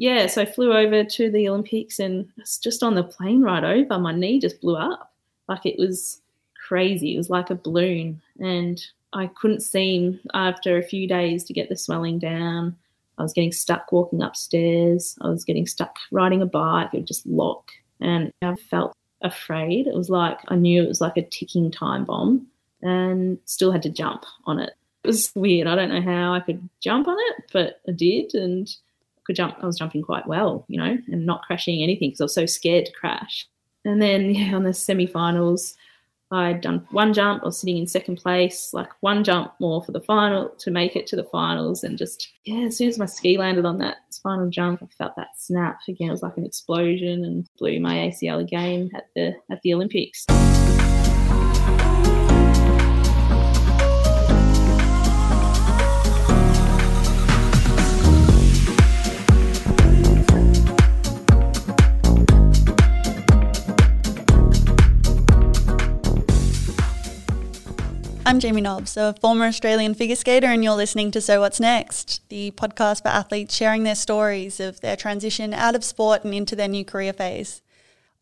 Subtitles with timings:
[0.00, 2.26] yeah, so I flew over to the Olympics and
[2.62, 5.12] just on the plane ride over, my knee just blew up.
[5.46, 6.22] Like it was
[6.66, 7.12] crazy.
[7.14, 8.22] It was like a balloon.
[8.38, 8.82] And
[9.12, 12.74] I couldn't seem after a few days to get the swelling down.
[13.18, 15.18] I was getting stuck walking upstairs.
[15.20, 16.94] I was getting stuck riding a bike.
[16.94, 17.70] It would just lock.
[18.00, 19.86] And I felt afraid.
[19.86, 22.46] It was like I knew it was like a ticking time bomb
[22.80, 24.72] and still had to jump on it.
[25.04, 25.66] It was weird.
[25.66, 28.74] I don't know how I could jump on it, but I did and
[29.24, 29.56] could jump.
[29.60, 32.46] I was jumping quite well, you know, and not crashing anything because I was so
[32.46, 33.46] scared to crash.
[33.84, 35.74] And then yeah, on the semi-finals,
[36.32, 37.42] I'd done one jump.
[37.42, 40.94] I was sitting in second place, like one jump more for the final to make
[40.94, 41.82] it to the finals.
[41.82, 45.16] And just, yeah, as soon as my ski landed on that final jump, I felt
[45.16, 46.08] that snap again.
[46.08, 50.26] It was like an explosion and blew my ACL again at the at the Olympics.
[68.30, 72.22] I'm Jamie Nobbs, a former Australian figure skater, and you're listening to So What's Next,
[72.28, 76.54] the podcast for athletes sharing their stories of their transition out of sport and into
[76.54, 77.60] their new career phase.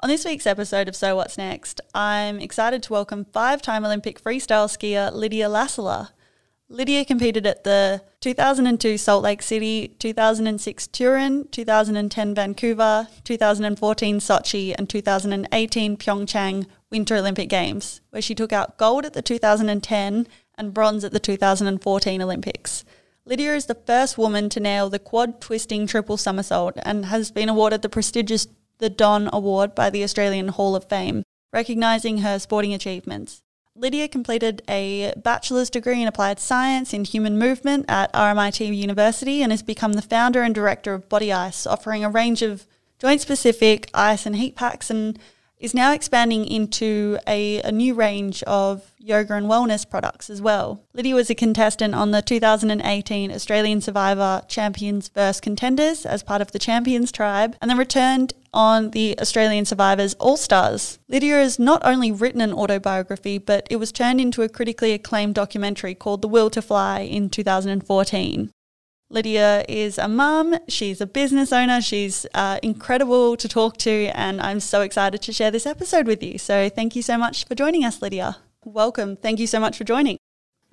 [0.01, 4.25] On this week's episode of So What's Next, I'm excited to welcome five time Olympic
[4.25, 6.09] freestyle skier Lydia Lassila.
[6.71, 14.89] Lydia competed at the 2002 Salt Lake City, 2006 Turin, 2010 Vancouver, 2014 Sochi, and
[14.89, 21.05] 2018 Pyeongchang Winter Olympic Games, where she took out gold at the 2010 and bronze
[21.05, 22.85] at the 2014 Olympics.
[23.25, 27.49] Lydia is the first woman to nail the quad twisting triple somersault and has been
[27.49, 28.47] awarded the prestigious
[28.79, 33.43] the Don Award by the Australian Hall of Fame, recognising her sporting achievements.
[33.75, 39.53] Lydia completed a bachelor's degree in applied science in human movement at RMIT University and
[39.53, 42.67] has become the founder and director of Body Ice, offering a range of
[42.99, 45.19] joint specific ice and heat packs and
[45.59, 50.81] is now expanding into a, a, new range of yoga and wellness products as well.
[50.93, 55.41] Lydia was a contestant on the 2018 Australian Survivor Champions vs.
[55.41, 60.37] Contenders as part of the Champions Tribe, and then returned on the Australian Survivors All
[60.37, 60.99] Stars.
[61.09, 65.35] Lydia has not only written an autobiography, but it was turned into a critically acclaimed
[65.35, 68.51] documentary called The Will to Fly in 2014.
[69.11, 74.39] Lydia is a mum, she's a business owner, she's uh, incredible to talk to, and
[74.39, 76.37] I'm so excited to share this episode with you.
[76.37, 78.37] So, thank you so much for joining us, Lydia.
[78.65, 79.17] Welcome.
[79.17, 80.19] Thank you so much for joining.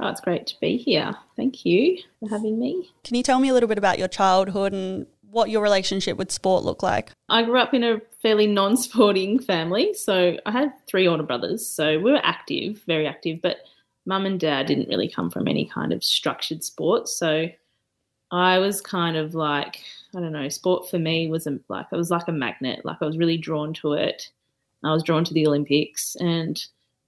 [0.01, 1.13] Oh, it's great to be here.
[1.37, 2.89] Thank you for having me.
[3.05, 6.29] Can you tell me a little bit about your childhood and what your relationship with
[6.29, 7.11] sport looked like?
[7.29, 9.93] I grew up in a fairly non sporting family.
[9.93, 11.65] So, I had three older brothers.
[11.65, 13.59] So, we were active, very active, but
[14.05, 17.07] mum and dad didn't really come from any kind of structured sport.
[17.07, 17.47] So,
[18.31, 19.81] I was kind of like,
[20.15, 22.83] I don't know, sport for me was a, like, it was like a magnet.
[22.83, 24.29] Like I was really drawn to it.
[24.83, 26.61] I was drawn to the Olympics and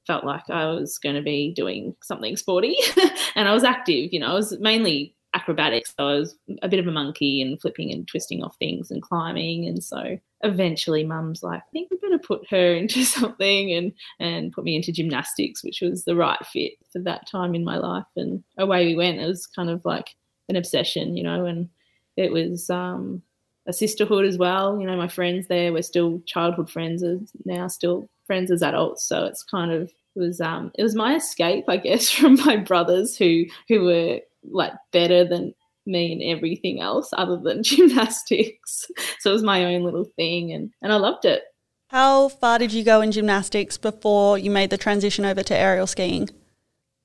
[0.06, 2.78] felt like I was going to be doing something sporty.
[3.36, 5.94] and I was active, you know, I was mainly acrobatics.
[5.98, 9.02] So I was a bit of a monkey and flipping and twisting off things and
[9.02, 9.68] climbing.
[9.68, 14.52] And so eventually mum's like, I think we better put her into something and, and
[14.52, 18.06] put me into gymnastics, which was the right fit for that time in my life.
[18.16, 19.20] And away we went.
[19.20, 20.16] It was kind of like,
[20.50, 21.69] an obsession, you know, and
[22.16, 23.22] it was um,
[23.68, 24.80] a sisterhood as well.
[24.80, 29.07] You know, my friends there were still childhood friends, as, now still friends as adults.
[29.07, 32.57] So it's kind of it was um, it was my escape, I guess, from my
[32.57, 34.19] brothers who who were
[34.50, 35.53] like better than
[35.86, 38.90] me in everything else other than gymnastics.
[39.19, 41.44] so it was my own little thing, and and I loved it.
[41.90, 45.88] How far did you go in gymnastics before you made the transition over to aerial
[45.88, 46.30] skiing?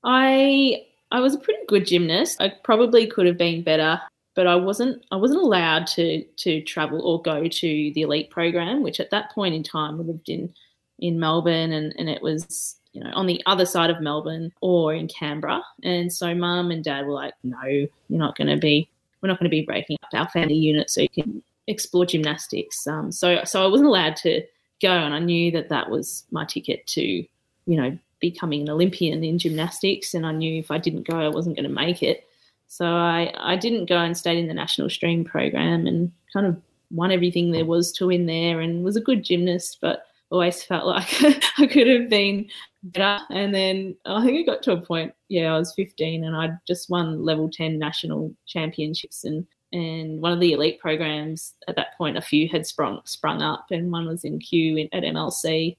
[0.02, 0.82] I
[1.12, 2.40] I was a pretty good gymnast.
[2.40, 4.00] I probably could have been better,
[4.34, 8.82] but I wasn't I wasn't allowed to to travel or go to the elite program,
[8.82, 10.52] which at that point in time we lived in
[10.98, 14.94] in Melbourne and, and it was you know on the other side of Melbourne or
[14.94, 15.62] in Canberra.
[15.82, 18.88] And so mum and dad were like, No, you're not gonna be
[19.20, 22.86] we're not gonna be breaking up our family unit so you can explore gymnastics.
[22.86, 24.42] Um, so so I wasn't allowed to
[24.80, 27.26] go and I knew that that was my ticket to, you
[27.66, 31.56] know, becoming an Olympian in gymnastics, and I knew if I didn't go, I wasn't
[31.56, 32.24] going to make it.
[32.68, 36.56] So I, I didn't go and stayed in the national stream program and kind of
[36.90, 40.86] won everything there was to win there and was a good gymnast, but always felt
[40.86, 41.22] like
[41.58, 42.48] I could have been
[42.84, 43.22] better.
[43.30, 46.58] And then I think it got to a point, yeah, I was 15 and I'd
[46.66, 51.96] just won level 10 national championships and and one of the elite programs at that
[51.96, 55.76] point, a few had sprung sprung up, and one was in Kew in, at MLC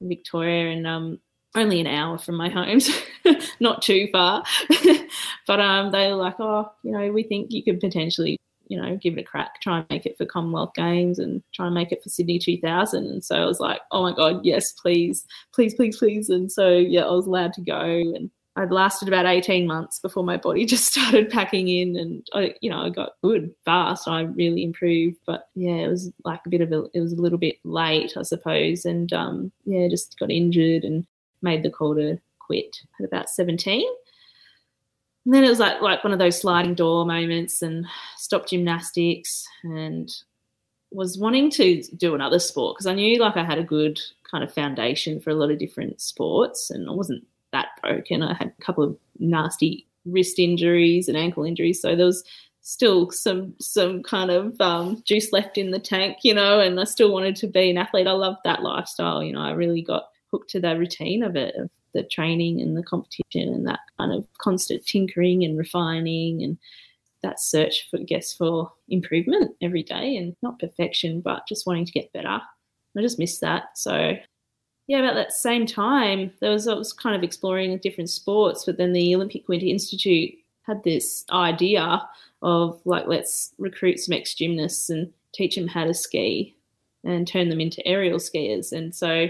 [0.00, 1.20] Victoria, and um,
[1.54, 2.92] only an hour from my home, so
[3.60, 4.44] not too far.
[5.46, 8.38] but um, they were like, oh, you know, we think you could potentially
[8.70, 11.66] you know, give it a crack, try and make it for Commonwealth Games and try
[11.66, 13.04] and make it for Sydney 2000.
[13.04, 16.30] And so I was like, oh my God, yes, please, please, please, please.
[16.30, 17.80] And so, yeah, I was allowed to go.
[17.80, 22.54] And I'd lasted about 18 months before my body just started packing in and I,
[22.60, 24.06] you know, I got good fast.
[24.06, 27.20] I really improved, but yeah, it was like a bit of a, it was a
[27.20, 28.84] little bit late, I suppose.
[28.84, 31.04] And um, yeah, just got injured and
[31.42, 33.86] made the call to quit at about 17
[35.24, 39.46] and then it was like like one of those sliding door moments and stopped gymnastics
[39.62, 40.10] and
[40.92, 44.42] was wanting to do another sport because I knew like I had a good kind
[44.42, 48.22] of foundation for a lot of different sports and I wasn't that broken.
[48.22, 52.24] I had a couple of nasty wrist injuries and ankle injuries, so there was
[52.62, 56.60] still some some kind of um, juice left in the tank, you know.
[56.60, 58.06] And I still wanted to be an athlete.
[58.06, 59.40] I loved that lifestyle, you know.
[59.40, 63.52] I really got hooked to the routine of it, of the training and the competition
[63.52, 66.58] and that kind of constant tinkering and refining and
[67.22, 71.84] that search for I guess for improvement every day and not perfection but just wanting
[71.84, 72.40] to get better.
[72.96, 73.76] I just miss that.
[73.76, 74.16] So
[74.86, 78.76] yeah, about that same time, there was I was kind of exploring different sports, but
[78.76, 82.02] then the Olympic Winter Institute had this idea
[82.42, 86.56] of like let's recruit some ex gymnasts and teach them how to ski
[87.04, 88.72] and turn them into aerial skiers.
[88.72, 89.28] And so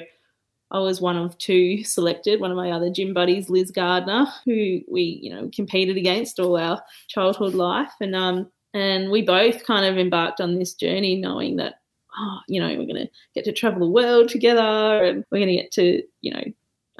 [0.70, 4.80] I was one of two selected, one of my other gym buddies, Liz Gardner, who
[4.88, 7.92] we, you know, competed against all our childhood life.
[8.00, 11.80] And um and we both kind of embarked on this journey knowing that,
[12.16, 15.72] oh, you know, we're gonna get to travel the world together and we're gonna get
[15.72, 16.44] to, you know,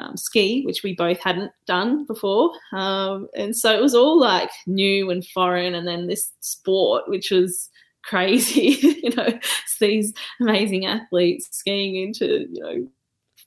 [0.01, 2.53] um, ski, which we both hadn't done before.
[2.73, 5.75] Um, and so it was all like new and foreign.
[5.75, 7.69] And then this sport, which was
[8.03, 9.39] crazy, you know,
[9.79, 12.89] these amazing athletes skiing into, you know,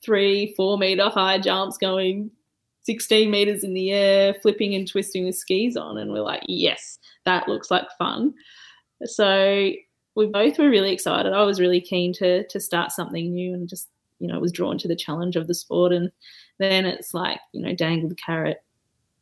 [0.03, 2.31] three, four meter high jumps going
[2.83, 5.97] 16 meters in the air, flipping and twisting with skis on.
[5.97, 8.33] And we're like, yes, that looks like fun.
[9.05, 9.71] So
[10.15, 11.33] we both were really excited.
[11.33, 13.89] I was really keen to to start something new and just,
[14.19, 15.94] you know, was drawn to the challenge of the sport.
[15.94, 16.11] And
[16.59, 18.63] then it's like, you know, dangle the carrot.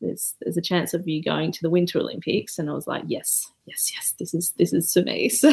[0.01, 2.57] There's there's a chance of you going to the Winter Olympics.
[2.57, 5.29] And I was like, yes, yes, yes, this is this is for me.
[5.41, 5.51] So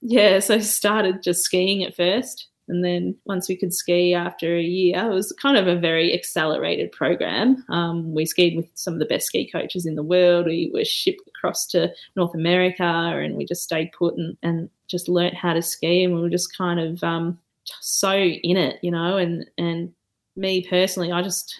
[0.00, 4.62] yeah, so started just skiing at first and then once we could ski after a
[4.62, 7.64] year, it was kind of a very accelerated program.
[7.68, 10.46] Um, we skied with some of the best ski coaches in the world.
[10.46, 15.08] We were shipped across to North America and we just stayed put and, and just
[15.08, 16.04] learnt how to ski.
[16.04, 17.38] And we were just kind of um,
[17.80, 19.16] so in it, you know.
[19.16, 19.92] And, and
[20.36, 21.54] me personally, I just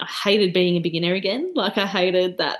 [0.00, 1.52] I hated being a beginner again.
[1.62, 2.58] Like I hated that.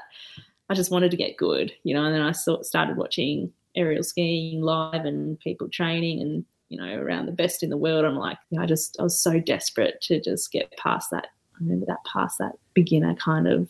[0.68, 2.04] I just wanted to get good, you know.
[2.04, 7.26] And then I started watching aerial skiing live and people training and you know, around
[7.26, 8.06] the best in the world.
[8.06, 11.26] I'm like, I just, I was so desperate to just get past that.
[11.54, 13.68] I remember that past that beginner kind of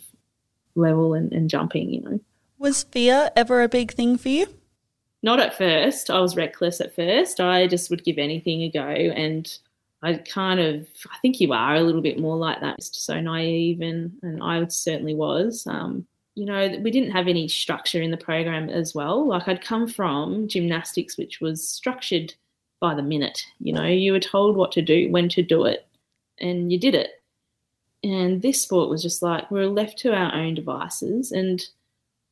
[0.77, 2.21] level and, and jumping, you know.
[2.59, 4.47] Was fear ever a big thing for you?
[5.25, 6.11] Not at first.
[6.11, 7.41] I was reckless at first.
[7.41, 8.87] I just would give anything a go.
[8.87, 9.53] And
[10.03, 12.79] I kind of, I think you are a little bit more like that.
[12.79, 15.67] Just so naive, and, and I certainly was.
[15.67, 19.29] Um, you know, we didn't have any structure in the program as well.
[19.29, 22.35] Like I'd come from gymnastics, which was structured
[22.83, 23.47] by the minute.
[23.61, 25.87] You know, you were told what to do, when to do it,
[26.39, 27.23] and you did it.
[28.03, 31.31] And this sport was just like we were left to our own devices.
[31.31, 31.65] And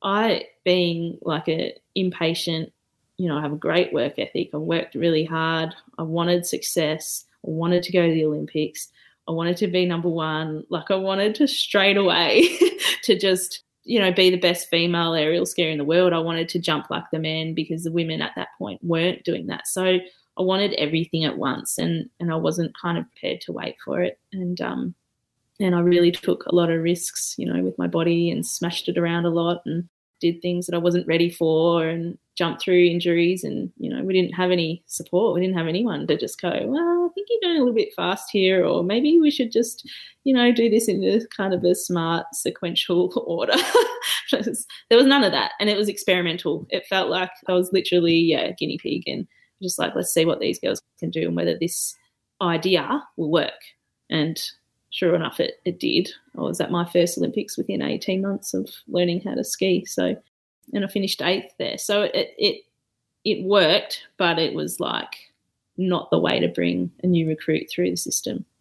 [0.03, 2.73] I, being like a impatient,
[3.17, 4.51] you know, I have a great work ethic.
[4.53, 5.73] I worked really hard.
[5.97, 7.25] I wanted success.
[7.47, 8.89] I wanted to go to the Olympics.
[9.29, 10.65] I wanted to be number one.
[10.69, 12.59] Like I wanted to straight away
[13.05, 16.13] to just you know, be the best female aerial skier in the world.
[16.13, 19.47] I wanted to jump like the men because the women at that point weren't doing
[19.47, 19.67] that.
[19.67, 19.99] So
[20.39, 24.03] I wanted everything at once, and and I wasn't kind of prepared to wait for
[24.03, 24.19] it.
[24.33, 24.95] And um,
[25.61, 28.89] and I really took a lot of risks, you know, with my body and smashed
[28.89, 29.89] it around a lot and
[30.21, 33.45] did things that I wasn't ready for and jumped through injuries.
[33.45, 35.35] And you know, we didn't have any support.
[35.35, 37.95] We didn't have anyone to just go, well, I think you're going a little bit
[37.95, 39.89] fast here, or maybe we should just,
[40.25, 43.55] you know, do this in a kind of a smart sequential order.
[44.33, 46.67] there was none of that, and it was experimental.
[46.71, 49.27] It felt like I was literally yeah, guinea pig and
[49.63, 51.97] just like let's see what these girls can do and whether this
[52.41, 53.61] idea will work.
[54.09, 54.41] And
[54.91, 56.11] sure enough, it, it did.
[56.37, 59.85] I was at my first Olympics within 18 months of learning how to ski.
[59.85, 60.17] So,
[60.73, 61.79] and I finished eighth there.
[61.79, 62.63] So it, it,
[63.25, 65.15] it worked, but it was like
[65.77, 68.45] not the way to bring a new recruit through the system.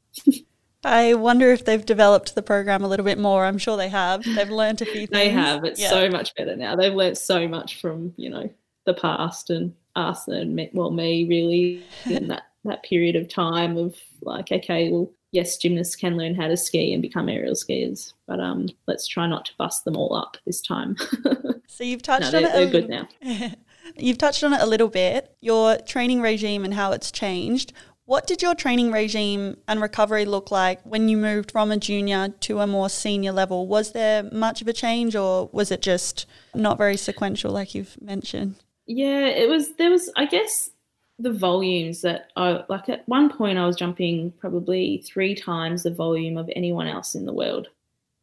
[0.84, 3.46] I wonder if they've developed the program a little bit more.
[3.46, 4.24] I'm sure they have.
[4.24, 5.10] They've learned a few things.
[5.10, 5.66] they have.
[5.66, 5.90] It's yeah.
[5.90, 6.76] so much better now.
[6.76, 8.50] They've learned so much from, you know,
[8.86, 13.96] the past and us and well me really in that that period of time of
[14.22, 18.40] like okay well yes gymnasts can learn how to ski and become aerial skiers but
[18.40, 20.96] um let's try not to bust them all up this time
[21.68, 23.08] so you've touched no, on it they're good now
[23.98, 27.74] You've touched on it a little bit, your training regime and how it's changed.
[28.06, 32.30] What did your training regime and recovery look like when you moved from a junior
[32.42, 33.68] to a more senior level?
[33.68, 36.26] Was there much of a change or was it just
[36.56, 38.56] not very sequential like you've mentioned?
[38.90, 40.72] Yeah, it was there was I guess
[41.20, 45.92] the volumes that I like at one point I was jumping probably 3 times the
[45.92, 47.68] volume of anyone else in the world.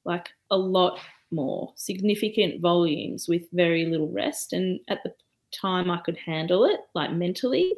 [0.05, 0.99] Like a lot
[1.31, 5.15] more significant volumes with very little rest and at the
[5.53, 7.75] time I could handle it like mentally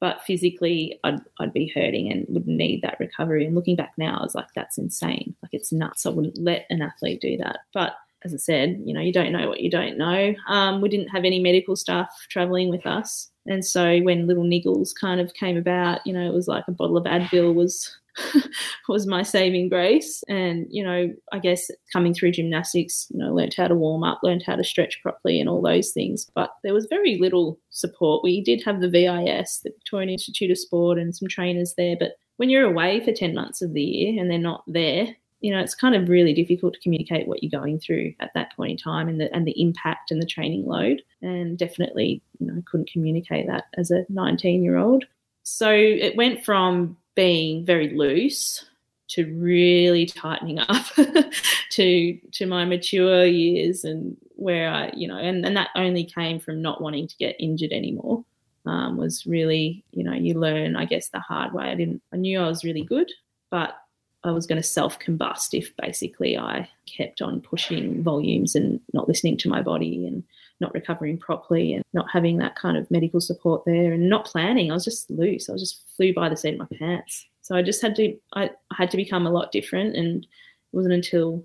[0.00, 3.46] but physically I'd, I'd be hurting and would need that recovery.
[3.46, 5.36] And looking back now, I was like, that's insane.
[5.42, 6.06] Like it's nuts.
[6.06, 7.60] I wouldn't let an athlete do that.
[7.72, 10.34] But as I said, you know, you don't know what you don't know.
[10.48, 13.30] Um, we didn't have any medical staff traveling with us.
[13.46, 16.72] And so when little niggles kind of came about, you know, it was like a
[16.72, 17.98] bottle of Advil was
[18.88, 20.22] was my saving grace.
[20.28, 24.20] And, you know, I guess coming through gymnastics, you know, learned how to warm up,
[24.22, 26.30] learned how to stretch properly and all those things.
[26.34, 28.22] But there was very little support.
[28.22, 31.96] We did have the VIS, the Victorian Institute of Sport, and some trainers there.
[31.98, 35.52] But when you're away for 10 months of the year and they're not there, you
[35.52, 38.70] know, it's kind of really difficult to communicate what you're going through at that point
[38.70, 41.02] in time and the and the impact and the training load.
[41.20, 45.04] And definitely, you know, couldn't communicate that as a 19 year old.
[45.42, 48.64] So it went from being very loose
[49.08, 50.86] to really tightening up
[51.70, 56.40] to to my mature years and where I you know and, and that only came
[56.40, 58.24] from not wanting to get injured anymore
[58.64, 62.16] um, was really you know you learn I guess the hard way I didn't I
[62.16, 63.10] knew I was really good
[63.50, 63.74] but
[64.24, 69.08] I was going to self combust if basically I kept on pushing volumes and not
[69.08, 70.22] listening to my body and
[70.60, 74.70] not recovering properly and not having that kind of medical support there and not planning.
[74.70, 75.48] I was just loose.
[75.48, 77.26] I was just flew by the seat of my pants.
[77.42, 80.28] So I just had to I, I had to become a lot different and it
[80.76, 81.44] wasn't until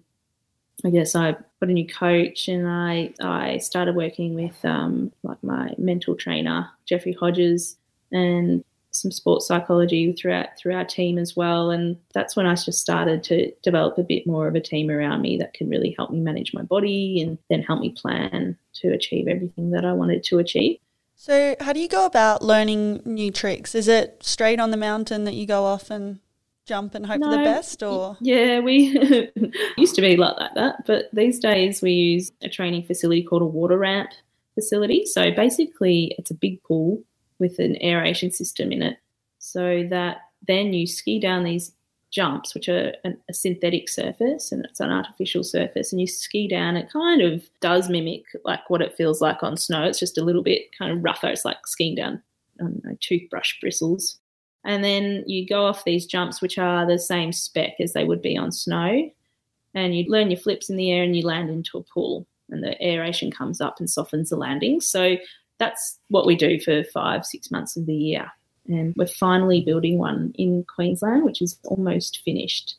[0.86, 5.42] I guess I got a new coach and I I started working with um, like
[5.44, 7.78] my mental trainer Jeffrey Hodges
[8.12, 8.64] and
[9.02, 11.72] some sports psychology throughout through our team as well.
[11.72, 15.22] And that's when I just started to develop a bit more of a team around
[15.22, 18.90] me that can really help me manage my body and then help me plan to
[18.90, 20.80] achieve everything that I wanted to achieve.
[21.16, 23.74] So, how do you go about learning new tricks?
[23.74, 26.20] Is it straight on the mountain that you go off and
[26.68, 28.90] jump and hope no, for the best or yeah we
[29.78, 33.46] used to be like that but these days we use a training facility called a
[33.46, 34.10] water ramp
[34.54, 37.02] facility so basically it's a big pool
[37.40, 38.98] with an aeration system in it
[39.40, 40.18] so that
[40.48, 41.72] then you ski down these
[42.10, 46.78] jumps, which are a synthetic surface and it's an artificial surface, and you ski down.
[46.78, 49.84] It kind of does mimic like what it feels like on snow.
[49.84, 51.28] It's just a little bit kind of rougher.
[51.28, 52.22] It's like skiing down
[52.60, 54.20] know, toothbrush bristles.
[54.64, 58.22] And then you go off these jumps, which are the same spec as they would
[58.22, 59.10] be on snow.
[59.74, 62.64] And you learn your flips in the air and you land into a pool, and
[62.64, 64.82] the aeration comes up and softens the landing.
[64.82, 65.18] So
[65.60, 68.32] that's what we do for five, six months of the year.
[68.68, 72.76] And we're finally building one in Queensland, which is almost finished.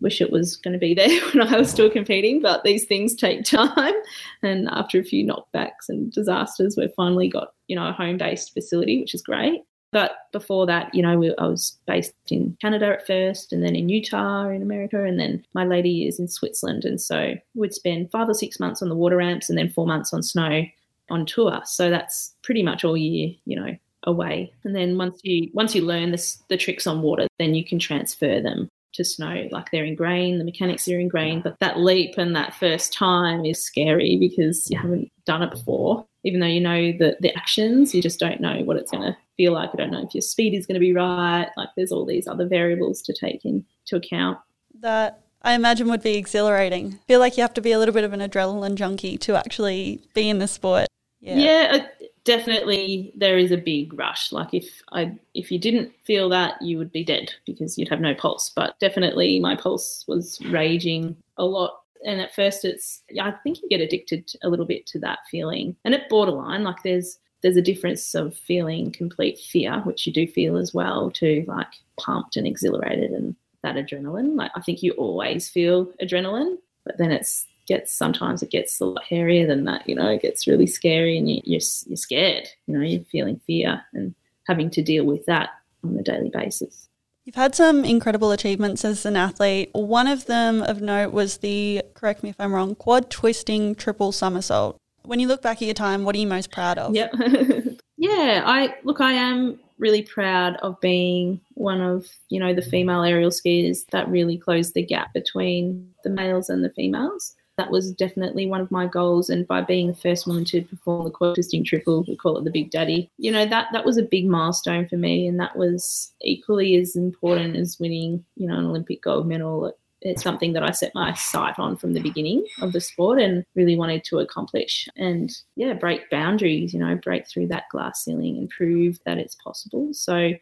[0.00, 3.14] Wish it was going to be there when I was still competing, but these things
[3.14, 3.94] take time.
[4.42, 8.52] And after a few knockbacks and disasters, we've finally got, you know, a home based
[8.52, 9.62] facility, which is great.
[9.92, 13.76] But before that, you know, we, I was based in Canada at first and then
[13.76, 15.04] in Utah in America.
[15.04, 16.84] And then my lady is in Switzerland.
[16.84, 19.86] And so we'd spend five or six months on the water ramps and then four
[19.86, 20.64] months on snow
[21.10, 21.60] on tour.
[21.64, 24.52] So that's pretty much all year, you know, away.
[24.64, 27.78] And then once you once you learn this, the tricks on water, then you can
[27.78, 29.48] transfer them to snow.
[29.50, 33.62] Like they're ingrained, the mechanics are ingrained, but that leap and that first time is
[33.62, 36.06] scary because you haven't done it before.
[36.22, 39.16] Even though you know the, the actions, you just don't know what it's going to
[39.36, 39.70] feel like.
[39.74, 41.48] You don't know if your speed is going to be right.
[41.56, 44.38] Like there's all these other variables to take into account.
[44.80, 46.98] That I imagine would be exhilarating.
[47.06, 50.00] Feel like you have to be a little bit of an adrenaline junkie to actually
[50.14, 50.86] be in the sport.
[51.24, 51.38] Yeah.
[51.38, 54.30] yeah, uh, definitely there is a big rush.
[54.30, 58.00] Like if I if you didn't feel that, you would be dead because you'd have
[58.00, 58.50] no pulse.
[58.54, 61.80] But definitely my pulse was raging a lot.
[62.04, 65.74] And at first it's I think you get addicted a little bit to that feeling.
[65.86, 70.26] And at borderline, like there's there's a difference of feeling complete fear, which you do
[70.26, 74.36] feel as well, to like pumped and exhilarated and that adrenaline.
[74.36, 78.84] Like I think you always feel adrenaline, but then it's gets sometimes it gets a
[78.84, 79.88] lot hairier than that.
[79.88, 82.48] You know, it gets really scary, and you, you're you're scared.
[82.66, 84.14] You know, you're feeling fear and
[84.46, 85.50] having to deal with that
[85.82, 86.88] on a daily basis.
[87.24, 89.70] You've had some incredible achievements as an athlete.
[89.72, 94.12] One of them of note was the, correct me if I'm wrong, quad twisting triple
[94.12, 94.76] somersault.
[95.04, 96.94] When you look back at your time, what are you most proud of?
[96.94, 97.14] Yep.
[97.96, 103.02] yeah, I look, I am really proud of being one of, you know, the female
[103.02, 107.92] aerial skiers that really closed the gap between the males and the females that was
[107.92, 109.30] definitely one of my goals.
[109.30, 112.44] And by being the first woman to perform the quad twisting triple, we call it
[112.44, 115.26] the Big Daddy, you know, that, that was a big milestone for me.
[115.26, 119.72] And that was equally as important as winning, you know, an Olympic gold medal.
[120.02, 123.44] It's something that I set my sight on from the beginning of the sport and
[123.54, 124.86] really wanted to accomplish.
[124.96, 129.36] And yeah, break boundaries, you know, break through that glass ceiling and prove that it's
[129.36, 129.94] possible.
[129.94, 130.32] So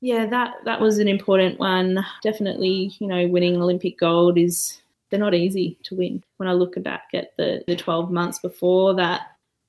[0.00, 2.02] yeah, that that was an important one.
[2.22, 6.22] Definitely, you know, winning Olympic gold is they're not easy to win.
[6.36, 9.22] When I look back at the, the 12 months before that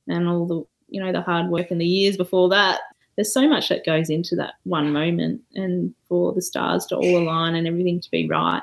[0.08, 2.80] and all the, you know, the hard work and the years before that,
[3.16, 7.18] there's so much that goes into that one moment and for the stars to all
[7.18, 8.62] align and everything to be right.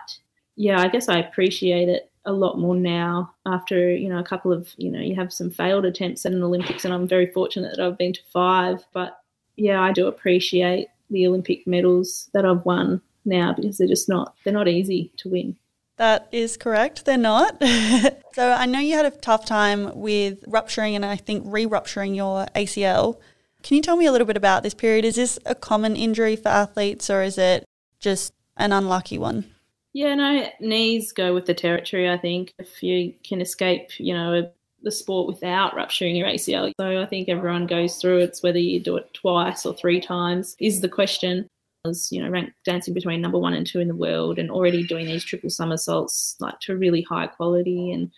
[0.57, 4.53] Yeah, I guess I appreciate it a lot more now after, you know, a couple
[4.53, 7.77] of, you know, you have some failed attempts at an Olympics and I'm very fortunate
[7.77, 8.85] that I've been to five.
[8.93, 9.19] But
[9.57, 14.35] yeah, I do appreciate the Olympic medals that I've won now because they're just not,
[14.45, 15.57] they're not easy to win.
[15.99, 17.05] That is correct.
[17.05, 17.61] They're not.
[18.33, 22.15] so I know you had a tough time with rupturing and I think re rupturing
[22.15, 23.19] your ACL.
[23.65, 25.05] Can you tell me a little bit about this period?
[25.05, 27.65] Is this a common injury for athletes or is it
[27.99, 29.45] just an unlucky one?
[29.93, 32.55] Yeah, no, knees go with the territory, I think.
[32.61, 34.49] If you can escape, you know,
[34.83, 36.73] the sport without rupturing your ACL.
[36.79, 38.39] So I think everyone goes through it.
[38.41, 41.49] Whether you do it twice or three times is the question
[41.85, 44.85] was, you know, ranked dancing between number one and two in the world and already
[44.85, 48.11] doing these triple somersaults like to really high quality and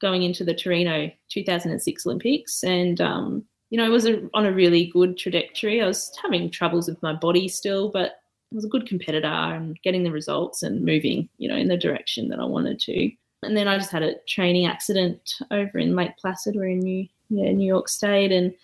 [0.00, 2.62] going into the Torino 2006 Olympics.
[2.62, 5.82] And, um, you know, it was a, on a really good trajectory.
[5.82, 8.20] I was having troubles with my body still, but
[8.52, 11.76] I was a good competitor and getting the results and moving, you know, in the
[11.76, 13.10] direction that I wanted to.
[13.42, 16.56] And then I just had a training accident over in Lake Placid.
[16.56, 18.54] We're in New, yeah, New York State and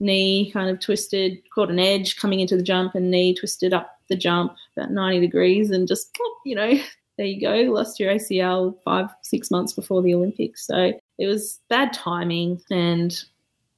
[0.00, 3.98] knee kind of twisted, caught an edge coming into the jump, and knee twisted up
[4.08, 6.72] the jump about 90 degrees, and just, you know,
[7.16, 10.66] there you go, lost your ACL five, six months before the Olympics.
[10.66, 12.62] So it was bad timing.
[12.70, 13.14] And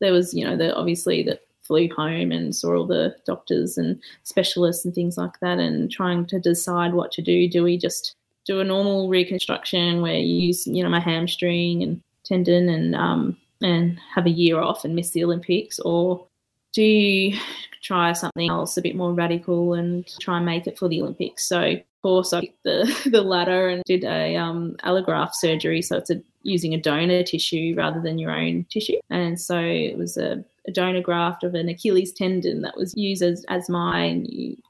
[0.00, 4.00] there was, you know, the obviously that flew home and saw all the doctors and
[4.22, 7.48] specialists and things like that and trying to decide what to do.
[7.48, 12.00] Do we just do a normal reconstruction where you use, you know, my hamstring and
[12.24, 16.26] tendon and um, and have a year off and miss the Olympics, or
[16.72, 17.38] do you
[17.82, 21.46] try something else a bit more radical and try and make it for the Olympics?
[21.46, 25.82] So, of course, I picked the the latter and did a um, allograft surgery.
[25.82, 29.96] So it's a, using a donor tissue rather than your own tissue, and so it
[29.96, 34.22] was a, a donor graft of an Achilles tendon that was used as, as my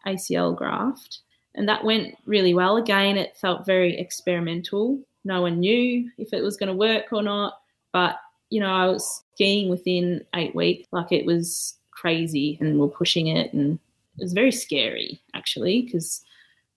[0.06, 1.20] ACL graft.
[1.54, 2.78] And that went really well.
[2.78, 4.98] Again, it felt very experimental.
[5.24, 7.58] No one knew if it was going to work or not,
[7.92, 8.16] but
[8.52, 10.86] you know, I was skiing within eight weeks.
[10.92, 13.50] Like it was crazy and we're pushing it.
[13.54, 13.78] And
[14.18, 16.20] it was very scary, actually, because,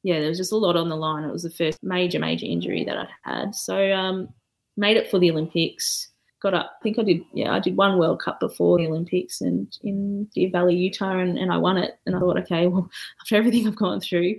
[0.02, 1.26] yeah, there was just a lot on the line.
[1.26, 3.56] It was the first major, major injury that I'd had.
[3.56, 4.30] So, um,
[4.78, 6.12] made it for the Olympics.
[6.42, 9.42] Got up, I think I did, yeah, I did one World Cup before the Olympics
[9.42, 12.00] and in Deer Valley, Utah, and, and I won it.
[12.06, 14.38] And I thought, okay, well, after everything I've gone through,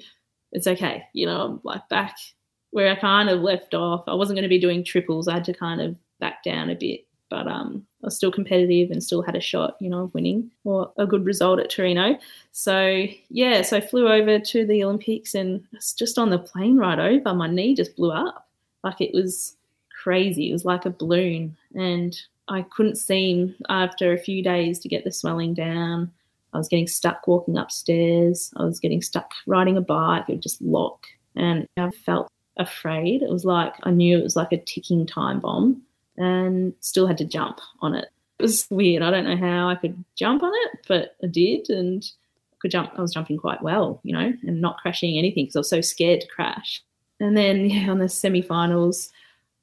[0.53, 1.03] it's okay.
[1.13, 2.17] You know, I'm like back
[2.71, 4.05] where I kind of left off.
[4.07, 5.29] I wasn't going to be doing triples.
[5.29, 8.91] I had to kind of back down a bit but um, I was still competitive
[8.91, 12.17] and still had a shot, you know, of winning or a good result at Torino.
[12.53, 15.65] So yeah, so I flew over to the Olympics and
[15.97, 18.49] just on the plane ride over, my knee just blew up.
[18.85, 19.57] Like it was
[20.03, 20.51] crazy.
[20.51, 22.17] It was like a balloon, and
[22.49, 26.13] I couldn't seem after a few days to get the swelling down.
[26.53, 28.53] I was getting stuck walking upstairs.
[28.57, 30.27] I was getting stuck riding a bike.
[30.29, 33.23] It would just lock, and I felt afraid.
[33.23, 35.83] It was like I knew it was like a ticking time bomb
[36.17, 38.09] and still had to jump on it.
[38.39, 39.03] It was weird.
[39.03, 42.05] I don't know how I could jump on it, but I did, and
[42.53, 42.93] I could jump.
[42.97, 45.81] I was jumping quite well, you know, and not crashing anything because I was so
[45.81, 46.83] scared to crash.
[47.21, 49.11] And then yeah, on the semi-finals,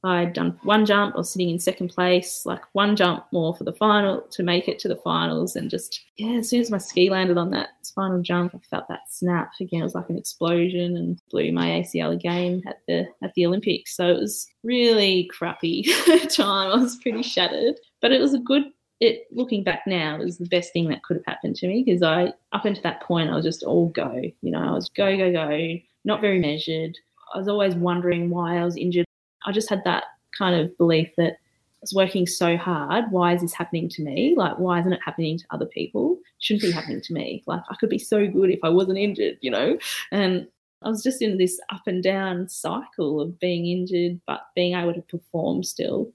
[0.03, 3.71] I'd done one jump, was sitting in second place, like one jump more for the
[3.71, 5.55] final to make it to the finals.
[5.55, 8.87] And just, yeah, as soon as my ski landed on that final jump, I felt
[8.89, 9.79] that snap again.
[9.79, 13.95] It was like an explosion and blew my ACL again at the at the Olympics.
[13.95, 15.83] So it was really crappy
[16.29, 16.71] time.
[16.71, 17.75] I was pretty shattered.
[18.01, 18.63] But it was a good
[18.99, 21.83] it looking back now it was the best thing that could have happened to me
[21.83, 24.21] because I up until that point I was just all go.
[24.41, 26.97] You know, I was go, go, go, not very measured.
[27.33, 29.05] I was always wondering why I was injured
[29.45, 30.05] I just had that
[30.37, 33.05] kind of belief that I was working so hard.
[33.11, 34.35] Why is this happening to me?
[34.37, 36.17] Like, why isn't it happening to other people?
[36.39, 37.41] shouldn't be happening to me.
[37.47, 39.77] Like, I could be so good if I wasn't injured, you know?
[40.11, 40.47] And
[40.81, 44.93] I was just in this up and down cycle of being injured, but being able
[44.93, 46.11] to perform still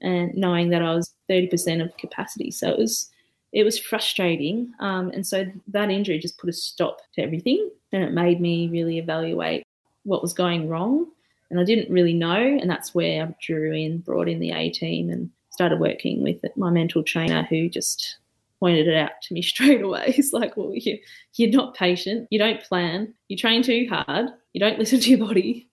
[0.00, 2.50] and knowing that I was 30% of capacity.
[2.50, 3.10] So it was
[3.52, 4.74] it was frustrating.
[4.78, 8.68] Um, and so that injury just put a stop to everything and it made me
[8.68, 9.64] really evaluate
[10.02, 11.06] what was going wrong
[11.50, 12.36] And I didn't really know.
[12.36, 16.40] And that's where I drew in, brought in the A team and started working with
[16.56, 18.18] my mental trainer who just
[18.60, 20.12] pointed it out to me straight away.
[20.12, 20.98] He's like, well, you,
[21.34, 22.28] you're not patient.
[22.30, 23.14] You don't plan.
[23.28, 24.28] You train too hard.
[24.52, 25.68] You don't listen to your body.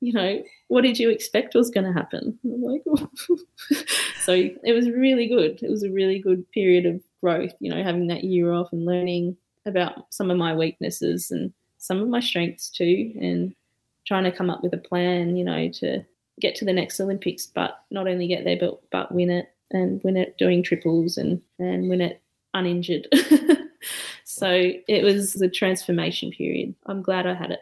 [0.00, 2.38] You know, what did you expect was going to happen?
[2.44, 2.82] I'm like,
[4.20, 5.62] so it was really good.
[5.62, 8.84] It was a really good period of growth, you know, having that year off and
[8.84, 13.54] learning about some of my weaknesses and some of my strengths too, and
[14.06, 16.04] trying to come up with a plan, you know, to
[16.40, 20.00] get to the next Olympics, but not only get there, but but win it and
[20.04, 22.22] win it doing triples and and win it
[22.54, 23.08] uninjured.
[24.24, 24.48] so
[24.88, 26.74] it was a transformation period.
[26.86, 27.60] I'm glad I had it.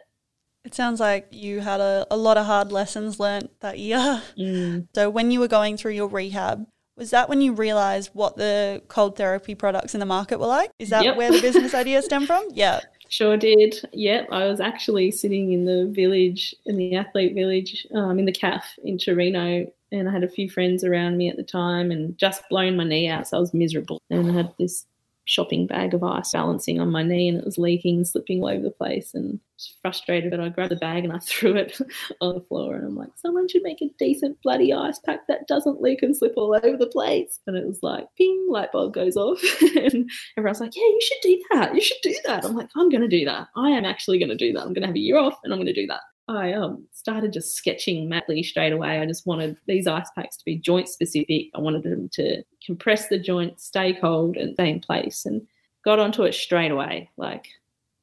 [0.63, 4.21] It sounds like you had a, a lot of hard lessons learnt that year.
[4.37, 4.87] Mm.
[4.93, 8.81] So when you were going through your rehab, was that when you realized what the
[8.87, 10.71] cold therapy products in the market were like?
[10.79, 11.17] Is that Yep.
[11.17, 12.47] where the business idea stemmed from?
[12.53, 12.81] Yeah.
[13.15, 13.79] Sure did.
[13.93, 18.31] Yep, I was actually sitting in the village, in the athlete village, um, in the
[18.33, 22.17] CAF in Torino, and I had a few friends around me at the time, and
[22.17, 24.01] just blown my knee out, so I was miserable.
[24.09, 24.85] And I had this
[25.25, 28.61] shopping bag of ice balancing on my knee, and it was leaking, slipping all over
[28.61, 29.39] the place, and
[29.81, 30.31] frustrated.
[30.31, 31.77] But I grabbed the bag and I threw it
[32.21, 35.47] on the floor, and I'm like, someone should make a decent bloody ice pack that
[35.47, 37.39] doesn't leak and slip all over the place.
[37.47, 39.41] And it was like, ping, light bulb goes off,
[39.75, 41.75] and everyone's like, yeah, you should do that.
[41.75, 42.45] You should do that.
[42.45, 43.47] I'm like, I'm going to do that.
[43.55, 44.61] I am actually going to do that.
[44.61, 46.01] I'm going to have a year off and I'm going to do that.
[46.27, 48.99] I um, started just sketching madly straight away.
[48.99, 51.49] I just wanted these ice packs to be joint specific.
[51.53, 55.25] I wanted them to compress the joint, stay cold, and stay in place.
[55.25, 55.45] And
[55.83, 57.09] got onto it straight away.
[57.15, 57.47] Like,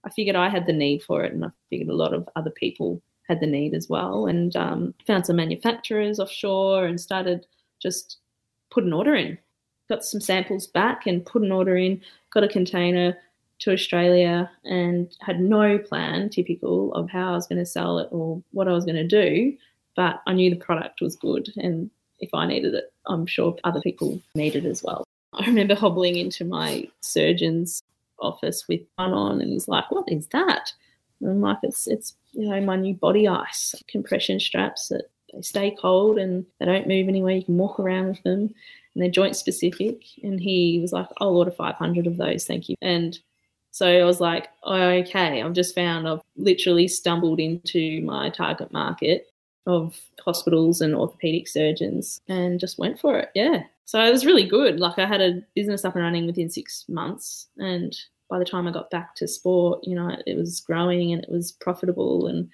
[0.04, 2.50] I figured I had the need for it, and I figured a lot of other
[2.50, 4.26] people had the need as well.
[4.26, 7.46] And um, found some manufacturers offshore and started
[7.80, 8.18] just
[8.70, 9.36] put an order in.
[9.88, 12.00] Got some samples back and put an order in.
[12.32, 13.18] Got a container
[13.62, 18.08] to Australia and had no plan, typical, of how I was going to sell it
[18.10, 19.56] or what I was going to do.
[19.94, 23.80] But I knew the product was good, and if I needed it, I'm sure other
[23.80, 25.04] people need it as well.
[25.34, 27.82] I remember hobbling into my surgeon's
[28.18, 30.72] office with one on, and he's like, "What is that?"
[31.20, 35.42] And I'm like, "It's it's you know my new body ice compression straps that they
[35.42, 37.36] stay cold and they don't move anywhere.
[37.36, 38.40] You can walk around with them,
[38.94, 42.76] and they're joint specific." And he was like, "I'll order 500 of those, thank you."
[42.80, 43.18] And
[43.72, 48.70] so I was like, oh, okay, I've just found I've literally stumbled into my target
[48.70, 49.28] market
[49.66, 53.30] of hospitals and orthopedic surgeons and just went for it.
[53.34, 53.62] Yeah.
[53.86, 54.78] So it was really good.
[54.78, 57.48] Like I had a business up and running within six months.
[57.56, 57.96] And
[58.28, 61.30] by the time I got back to sport, you know, it was growing and it
[61.30, 62.50] was profitable and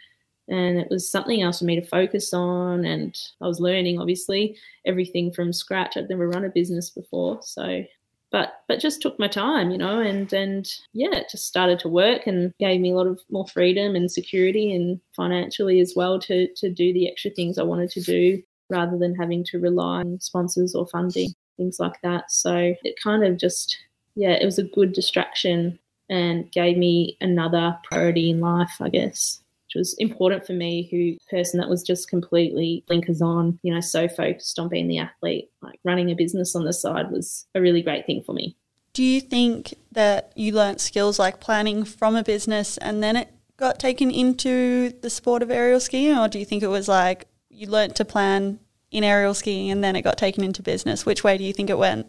[0.51, 4.57] and it was something else for me to focus on and I was learning obviously
[4.87, 5.97] everything from scratch.
[5.97, 7.41] I'd never run a business before.
[7.43, 7.85] So
[8.31, 11.88] but but just took my time, you know, and and yeah, it just started to
[11.88, 16.19] work and gave me a lot of more freedom and security and financially as well
[16.21, 20.01] to to do the extra things I wanted to do rather than having to rely
[20.01, 22.31] on sponsors or funding things like that.
[22.31, 23.77] So it kind of just
[24.14, 25.79] yeah, it was a good distraction
[26.11, 31.17] and gave me another priority in life, I guess which was important for me, who
[31.31, 35.51] person that was just completely blinkers on, you know, so focused on being the athlete.
[35.61, 38.57] Like running a business on the side was a really great thing for me.
[38.95, 43.31] Do you think that you learnt skills like planning from a business and then it
[43.59, 47.27] got taken into the sport of aerial skiing, or do you think it was like
[47.51, 48.59] you learnt to plan
[48.91, 51.05] in aerial skiing and then it got taken into business?
[51.05, 52.07] Which way do you think it went?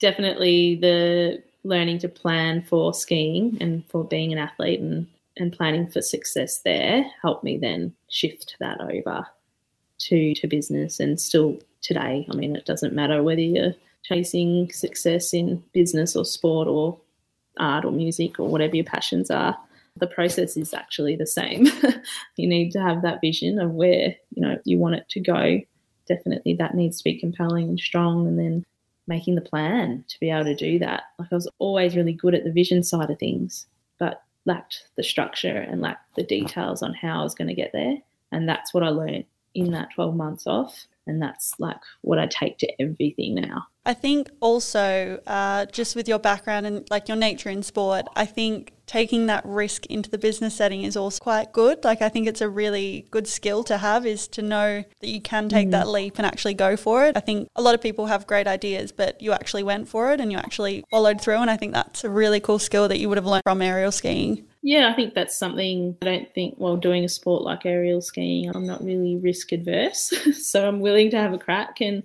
[0.00, 5.06] Definitely the learning to plan for skiing and for being an athlete and
[5.38, 9.26] and planning for success there helped me then shift that over
[9.98, 11.00] to to business.
[11.00, 13.72] And still today i mean it doesn't matter whether you're
[14.02, 16.98] chasing success in business or sport or
[17.60, 19.56] art or music or whatever your passions are
[19.98, 21.66] the process is actually the same.
[22.36, 25.60] You need to have that vision of where you know you want it to go.
[26.06, 28.64] Definitely that needs to be compelling and strong and then
[29.08, 31.02] making the plan to be able to do that.
[31.18, 33.66] Like i was always really good at the vision side of things
[33.98, 37.70] but lacked the structure and lacked the details on how I was going to get
[37.72, 37.98] there.
[38.32, 40.86] And that's what I learned in that 12 months off.
[41.06, 43.66] And that's like what I take to everything now.
[43.88, 48.26] I think also, uh, just with your background and like your nature in sport, I
[48.26, 51.82] think taking that risk into the business setting is also quite good.
[51.84, 55.22] Like, I think it's a really good skill to have is to know that you
[55.22, 55.70] can take mm.
[55.70, 57.16] that leap and actually go for it.
[57.16, 60.20] I think a lot of people have great ideas, but you actually went for it
[60.20, 61.36] and you actually followed through.
[61.36, 63.90] And I think that's a really cool skill that you would have learned from aerial
[63.90, 64.44] skiing.
[64.60, 68.54] Yeah, I think that's something I don't think while doing a sport like aerial skiing,
[68.54, 70.12] I'm not really risk adverse.
[70.46, 72.02] so I'm willing to have a crack and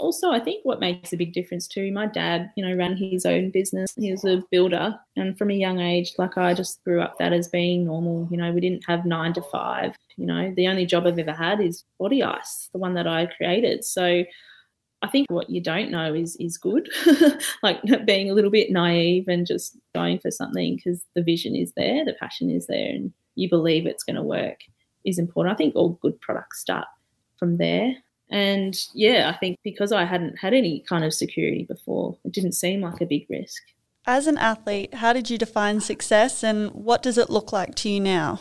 [0.00, 3.24] also, I think what makes a big difference too, my dad, you know, ran his
[3.24, 3.94] own business.
[3.96, 4.98] He was a builder.
[5.16, 8.28] And from a young age, like I just grew up that as being normal.
[8.30, 9.96] You know, we didn't have nine to five.
[10.16, 13.26] You know, the only job I've ever had is body ice, the one that I
[13.26, 13.84] created.
[13.84, 14.24] So
[15.02, 16.88] I think what you don't know is is good,
[17.62, 21.72] like being a little bit naive and just going for something because the vision is
[21.76, 24.58] there, the passion is there, and you believe it's going to work
[25.04, 25.54] is important.
[25.54, 26.86] I think all good products start
[27.38, 27.94] from there.
[28.30, 32.52] And yeah, I think because I hadn't had any kind of security before, it didn't
[32.52, 33.62] seem like a big risk.
[34.06, 37.88] As an athlete, how did you define success and what does it look like to
[37.90, 38.40] you now?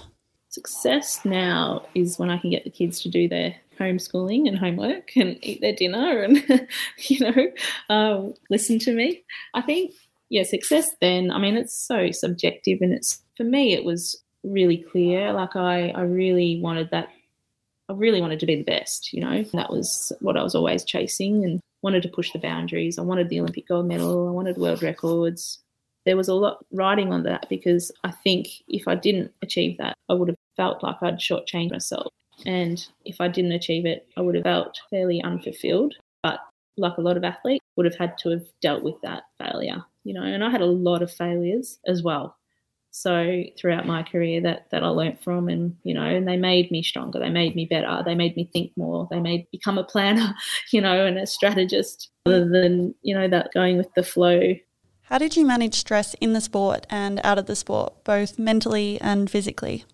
[0.50, 5.16] Success now is when I can get the kids to do their homeschooling and homework
[5.16, 6.68] and eat their dinner and,
[7.08, 7.52] you know,
[7.90, 9.24] um, listen to me.
[9.54, 9.92] I think,
[10.30, 14.78] yeah, success then, I mean, it's so subjective and it's, for me, it was really
[14.78, 15.34] clear.
[15.34, 17.10] Like I, I really wanted that
[17.90, 19.44] I really wanted to be the best, you know.
[19.54, 23.00] That was what I was always chasing and wanted to push the boundaries.
[23.00, 25.60] I wanted the Olympic gold medal, I wanted world records.
[26.06, 29.96] There was a lot riding on that because I think if I didn't achieve that,
[30.08, 32.08] I would have felt like I'd shortchanged myself.
[32.46, 35.96] And if I didn't achieve it, I would have felt fairly unfulfilled.
[36.24, 36.40] But
[36.78, 40.14] like a lot of athletes, would have had to have dealt with that failure, you
[40.14, 40.24] know.
[40.24, 42.36] And I had a lot of failures as well
[42.92, 46.72] so throughout my career that that I learnt from and you know and they made
[46.72, 49.84] me stronger they made me better they made me think more they made become a
[49.84, 50.34] planner
[50.72, 54.56] you know and a strategist rather than you know that going with the flow.
[55.04, 59.02] How did you manage stress in the sport and out of the sport both mentally
[59.02, 59.86] and physically?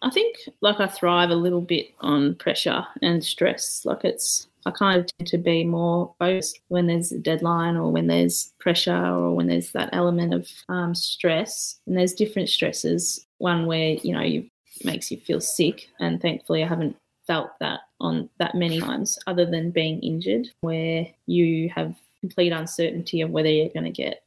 [0.00, 3.82] I think like I thrive a little bit on pressure and stress.
[3.84, 7.92] Like it's I kind of tend to be more focused when there's a deadline or
[7.92, 11.78] when there's pressure or when there's that element of um, stress.
[11.86, 13.26] And there's different stresses.
[13.38, 14.48] One where you know you
[14.84, 16.96] makes you feel sick, and thankfully I haven't
[17.26, 23.20] felt that on that many times, other than being injured, where you have complete uncertainty
[23.20, 24.22] of whether you're going to get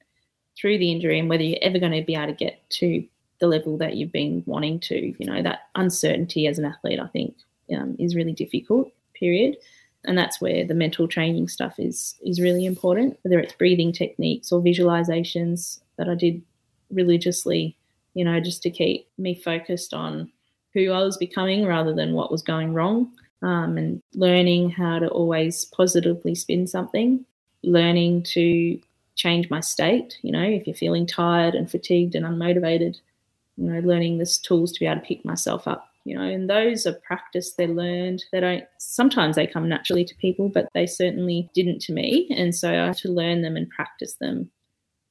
[0.60, 3.04] through the injury and whether you're ever going to be able to get to
[3.39, 5.15] the level that you've been wanting to.
[5.19, 7.36] You know that uncertainty as an athlete, I think,
[7.76, 8.91] um, is really difficult.
[9.15, 9.58] Period
[10.08, 14.52] and that's where the mental training stuff is is really important whether it's breathing techniques
[14.52, 16.41] or visualizations that i did
[16.89, 17.78] religiously
[18.13, 20.32] you know just to keep me focused on
[20.74, 23.12] who i was becoming rather than what was going wrong
[23.43, 27.24] um, and learning how to always positively spin something
[27.63, 28.80] learning to
[29.15, 32.98] change my state you know if you're feeling tired and fatigued and unmotivated
[33.58, 36.50] you know learning this tools to be able to pick myself up you know, and
[36.50, 38.24] those are practiced they're learned.
[38.32, 42.28] They don't, sometimes they come naturally to people, but they certainly didn't to me.
[42.36, 44.50] And so I had to learn them and practice them.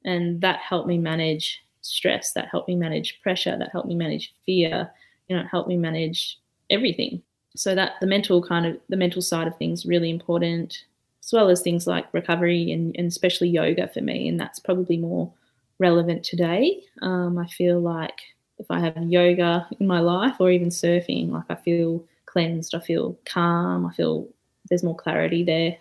[0.04, 4.32] And that helped me manage stress, that helped me manage pressure, that helped me manage
[4.44, 4.90] fear,
[5.28, 6.38] you know, it helped me manage
[6.70, 7.22] everything.
[7.56, 10.84] So that the mental kind of, the mental side of things really important,
[11.22, 14.28] as well as things like recovery and, and especially yoga for me.
[14.28, 15.32] And that's probably more
[15.78, 16.82] relevant today.
[17.02, 18.18] Um, I feel like
[18.58, 22.80] if I have yoga in my life or even surfing, like I feel cleansed, I
[22.80, 24.28] feel calm, I feel
[24.68, 25.76] there's more clarity there.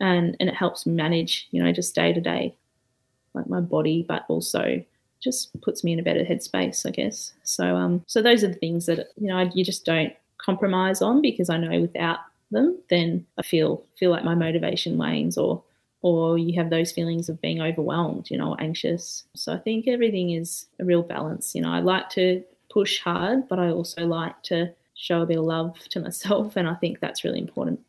[0.00, 2.56] And and it helps manage, you know, just day to day,
[3.34, 4.82] like my body, but also
[5.20, 7.32] just puts me in a better headspace, I guess.
[7.42, 11.20] So um so those are the things that you know you just don't compromise on
[11.20, 15.62] because I know without them, then I feel feel like my motivation wanes or
[16.00, 19.24] or you have those feelings of being overwhelmed, you know, anxious.
[19.34, 21.54] So I think everything is a real balance.
[21.54, 25.38] You know, I like to push hard, but I also like to show a bit
[25.38, 26.56] of love to myself.
[26.56, 27.80] And I think that's really important.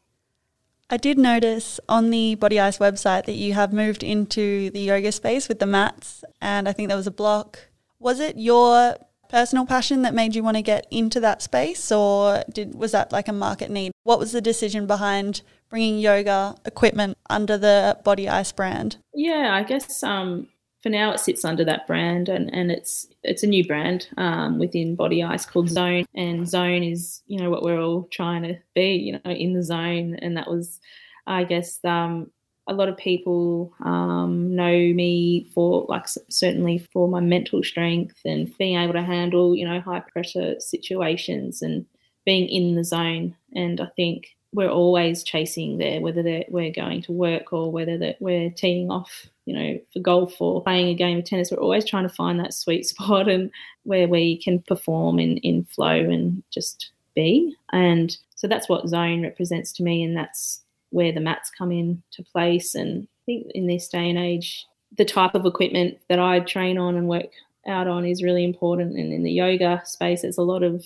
[0.89, 5.11] I did notice on the Body Ice website that you have moved into the yoga
[5.11, 7.67] space with the mats, and I think there was a block.
[7.99, 8.95] Was it your
[9.29, 13.11] personal passion that made you want to get into that space, or did was that
[13.11, 13.91] like a market need?
[14.01, 18.97] What was the decision behind bringing yoga equipment under the Body Ice brand?
[19.13, 20.47] Yeah, I guess um,
[20.81, 24.59] for now it sits under that brand, and, and it's it's a new brand um,
[24.59, 28.57] within Body Ice called Zone, and Zone is you know what we're all trying to
[28.75, 30.79] be, you know, in the zone, and that was,
[31.27, 31.83] I guess.
[31.83, 32.31] Um,
[32.67, 38.55] a lot of people um, know me for like certainly for my mental strength and
[38.59, 41.87] being able to handle you know high pressure situations and
[42.25, 47.11] being in the zone and i think we're always chasing there, whether we're going to
[47.11, 51.19] work or whether that we're teeing off, you know, for golf or playing a game
[51.19, 51.51] of tennis.
[51.51, 53.51] We're always trying to find that sweet spot and
[53.83, 57.55] where we can perform in, in flow and just be.
[57.71, 62.23] And so that's what zone represents to me, and that's where the mats come into
[62.31, 62.73] place.
[62.73, 64.65] And I think in this day and age,
[64.97, 67.29] the type of equipment that I train on and work
[67.67, 68.97] out on is really important.
[68.97, 70.85] And in the yoga space, there's a lot of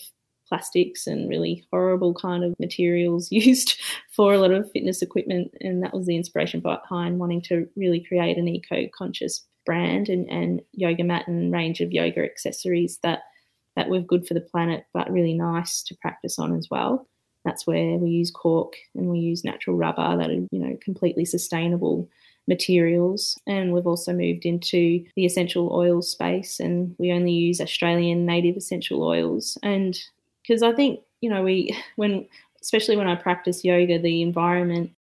[0.54, 3.76] plastics and really horrible kind of materials used
[4.12, 5.52] for a lot of fitness equipment.
[5.62, 10.30] And that was the inspiration behind wanting to really create an eco conscious brand and,
[10.30, 13.24] and yoga mat and range of yoga accessories that
[13.76, 17.08] that were good for the planet but really nice to practice on as well.
[17.46, 21.26] That's where we use cork and we use natural rubber that are, you know, completely
[21.26, 22.08] sustainable
[22.48, 23.40] materials.
[23.48, 28.56] And we've also moved into the essential oil space and we only use Australian native
[28.56, 29.58] essential oils.
[29.64, 29.98] And
[30.44, 32.28] because I think, you know, we, when,
[32.62, 34.92] especially when I practice yoga, the environment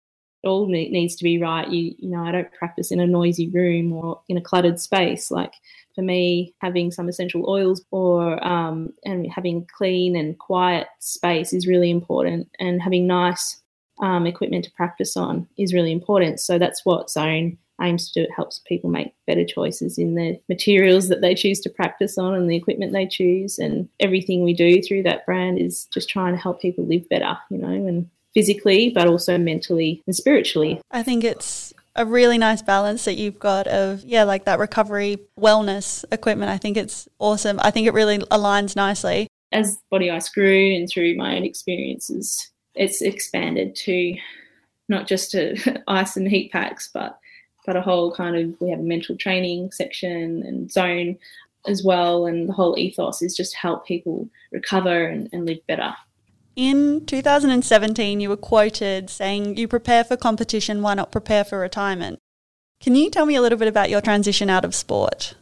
[0.45, 1.69] all needs to be right.
[1.69, 5.31] You, you know, I don't practice in a noisy room or in a cluttered space.
[5.31, 5.55] Like
[5.95, 11.69] for me, having some essential oils or um, and having clean and quiet space is
[11.69, 13.62] really important, and having nice
[14.03, 16.41] um, equipment to practice on is really important.
[16.41, 18.25] So that's what Zone aims to do.
[18.25, 22.35] It helps people make better choices in the materials that they choose to practice on
[22.35, 23.59] and the equipment they choose.
[23.59, 27.38] And everything we do through that brand is just trying to help people live better,
[27.49, 30.81] you know, and physically, but also mentally and spiritually.
[30.91, 35.19] I think it's a really nice balance that you've got of yeah like that recovery
[35.38, 40.75] wellness equipment i think it's awesome i think it really aligns nicely as BodyICE grew
[40.75, 44.15] and through my own experiences it's expanded to
[44.89, 47.19] not just to ice and heat packs but
[47.67, 51.17] but a whole kind of we have a mental training section and zone
[51.67, 55.95] as well and the whole ethos is just help people recover and, and live better
[56.55, 62.19] in 2017, you were quoted saying, You prepare for competition, why not prepare for retirement?
[62.81, 65.35] Can you tell me a little bit about your transition out of sport?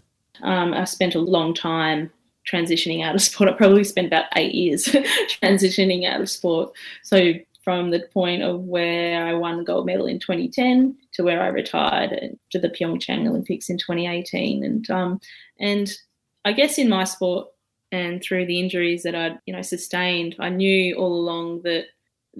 [0.43, 2.13] Um, I spent a long time
[2.51, 3.51] transitioning out of sport.
[3.51, 4.85] I probably spent about eight years
[5.43, 6.73] transitioning out of sport.
[7.03, 11.43] So, from the point of where I won the gold medal in 2010 to where
[11.43, 14.65] I retired to the Pyeongchang Olympics in 2018.
[14.65, 15.21] And, um,
[15.59, 15.93] and
[16.47, 17.49] I guess in my sport,
[17.93, 21.87] and through the injuries that I'd you know sustained, I knew all along that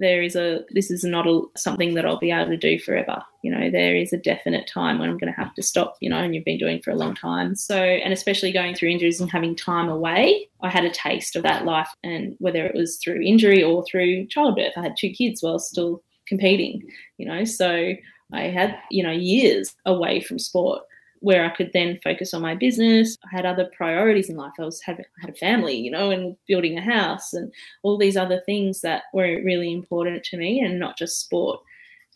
[0.01, 3.23] there is a this is not a, something that I'll be able to do forever.
[3.43, 5.95] You know, there is a definite time when I'm going to have to stop.
[6.01, 7.55] You know, and you've been doing for a long time.
[7.55, 11.43] So, and especially going through injuries and having time away, I had a taste of
[11.43, 11.89] that life.
[12.03, 16.03] And whether it was through injury or through childbirth, I had two kids while still
[16.27, 16.81] competing.
[17.17, 17.93] You know, so
[18.33, 20.81] I had you know years away from sport
[21.21, 23.17] where I could then focus on my business.
[23.23, 24.53] I had other priorities in life.
[24.59, 27.51] I was having I had a family, you know, and building a house and
[27.83, 31.61] all these other things that were really important to me and not just sport.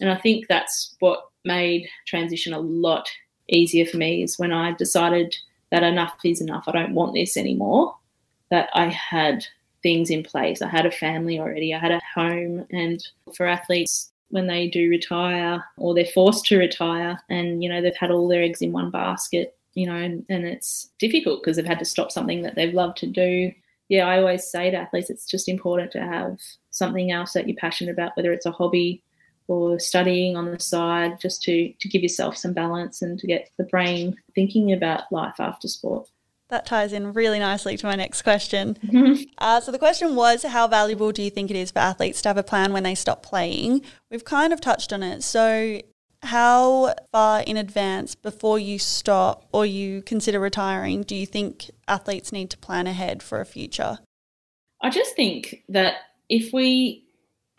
[0.02, 3.08] And I think that's what made transition a lot
[3.50, 5.36] easier for me is when I decided
[5.72, 6.66] that enough is enough.
[6.68, 7.96] I don't want this anymore.
[8.50, 9.46] That I had
[9.84, 10.62] things in place.
[10.62, 11.74] I had a family already.
[11.74, 16.58] I had a home and for athletes when they do retire or they're forced to
[16.58, 20.26] retire and you know they've had all their eggs in one basket you know and,
[20.30, 23.52] and it's difficult because they've had to stop something that they've loved to do.
[23.88, 26.38] Yeah i always say to athletes it's just important to have
[26.72, 29.04] something else that you're passionate about whether it's a hobby
[29.48, 33.52] or studying on the side just to to give yourself some balance and to get
[33.58, 36.10] the brain thinking about life after sport
[36.50, 38.78] that ties in really nicely to my next question.
[38.86, 39.24] Mm-hmm.
[39.38, 42.30] Uh, so, the question was How valuable do you think it is for athletes to
[42.30, 43.82] have a plan when they stop playing?
[44.12, 45.24] We've kind of touched on it.
[45.24, 45.82] So,
[46.24, 52.32] how far in advance before you stop or you consider retiring do you think athletes
[52.32, 54.00] need to plan ahead for a future?
[54.82, 55.96] I just think that
[56.30, 57.06] if we,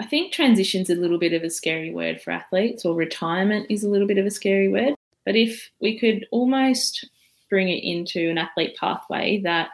[0.00, 3.84] I think transition's a little bit of a scary word for athletes, or retirement is
[3.84, 4.94] a little bit of a scary word.
[5.24, 7.08] But if we could almost
[7.50, 9.70] bring it into an athlete pathway that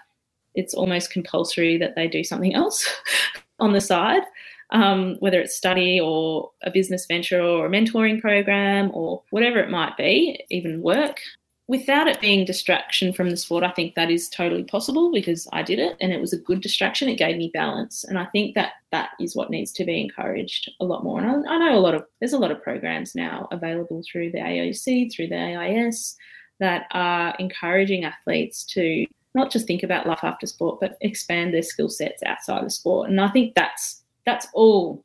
[0.55, 2.89] it's almost compulsory that they do something else
[3.61, 4.23] on the side,
[4.71, 9.71] um, whether it's study or a business venture or a mentoring program or whatever it
[9.71, 11.21] might be, even work.
[11.69, 15.63] Without it being distraction from the sport, I think that is totally possible because I
[15.63, 17.09] did it and it was a good distraction.
[17.09, 20.71] It gave me balance, and I think that that is what needs to be encouraged
[20.81, 21.21] a lot more.
[21.21, 24.33] And I, I know a lot of there's a lot of programs now available through
[24.33, 26.17] the AOC, through the AIS,
[26.63, 31.63] that are encouraging athletes to not just think about life after sport, but expand their
[31.63, 33.09] skill sets outside of sport.
[33.09, 35.03] And I think that's that's all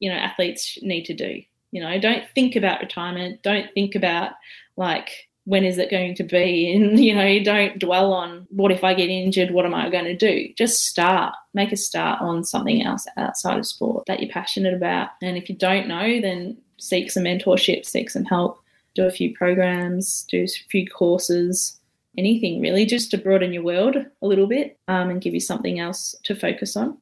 [0.00, 1.42] you know athletes need to do.
[1.72, 3.42] You know, don't think about retirement.
[3.42, 4.32] Don't think about
[4.76, 8.82] like when is it going to be, and you know, don't dwell on what if
[8.82, 9.50] I get injured.
[9.50, 10.52] What am I going to do?
[10.56, 11.34] Just start.
[11.54, 15.10] Make a start on something else outside of sport that you're passionate about.
[15.22, 18.62] And if you don't know, then seek some mentorship, seek some help
[18.96, 21.78] do a few programs, do a few courses,
[22.18, 25.78] anything really, just to broaden your world a little bit um, and give you something
[25.78, 26.98] else to focus on.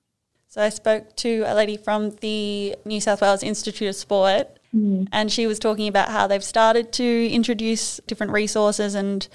[0.49, 5.09] So I spoke to a lady from the New South Wales Institute of Sport, mm.
[5.11, 9.27] and she was talking about how they've started to introduce different resources and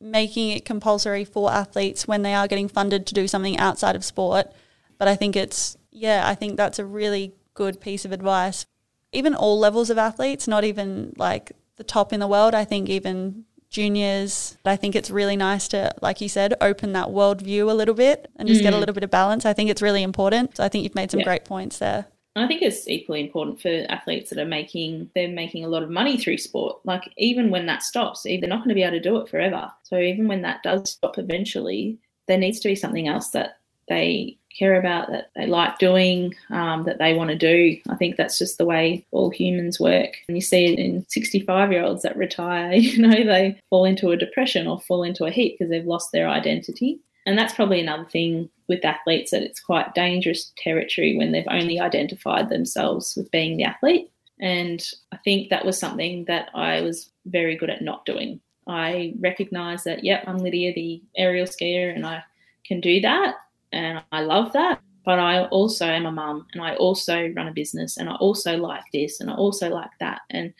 [0.00, 4.04] making it compulsory for athletes when they are getting funded to do something outside of
[4.04, 4.52] sport
[4.98, 8.66] But I think it's, yeah, I think that's a really good piece of advice.
[9.12, 12.54] Even all levels of athletes, not even like the top in the world.
[12.54, 17.10] I think even juniors, I think it's really nice to, like you said, open that
[17.10, 18.64] world view a little bit and just mm.
[18.64, 18.80] get a mm.
[18.80, 19.44] little bit of balance.
[19.44, 20.56] I think it's really important.
[20.56, 21.24] So I think you've made some yeah.
[21.24, 22.06] great points there.
[22.36, 25.88] I think it's equally important for athletes that are making they're making a lot of
[25.88, 26.78] money through sport.
[26.84, 29.72] Like even when that stops, they're not going to be able to do it forever.
[29.84, 31.98] So even when that does stop eventually,
[32.28, 33.58] there needs to be something else that
[33.88, 37.78] they care about, that they like doing, um, that they want to do.
[37.88, 40.14] I think that's just the way all humans work.
[40.28, 44.10] And you see it in 65 year olds that retire, you know, they fall into
[44.10, 47.00] a depression or fall into a heap because they've lost their identity.
[47.26, 51.80] And that's probably another thing with athletes that it's quite dangerous territory when they've only
[51.80, 54.10] identified themselves with being the athlete.
[54.38, 58.40] And I think that was something that I was very good at not doing.
[58.68, 62.22] I recognise that, yep, I'm Lydia, the aerial skier, and I
[62.64, 63.36] can do that
[63.72, 64.80] and I love that.
[65.04, 68.56] But I also am a mum and I also run a business and I also
[68.56, 70.22] like this and I also like that.
[70.30, 70.52] And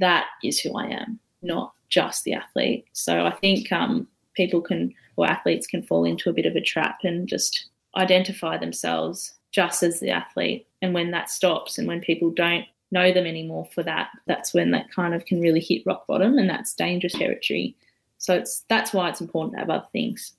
[0.00, 2.86] that is who I am, not just the athlete.
[2.92, 6.60] So I think um, people can, or athletes can fall into a bit of a
[6.60, 10.66] trap and just identify themselves just as the athlete.
[10.82, 14.72] And when that stops and when people don't know them anymore for that, that's when
[14.72, 17.76] that kind of can really hit rock bottom and that's dangerous territory.
[18.18, 20.32] So it's that's why it's important to have other things.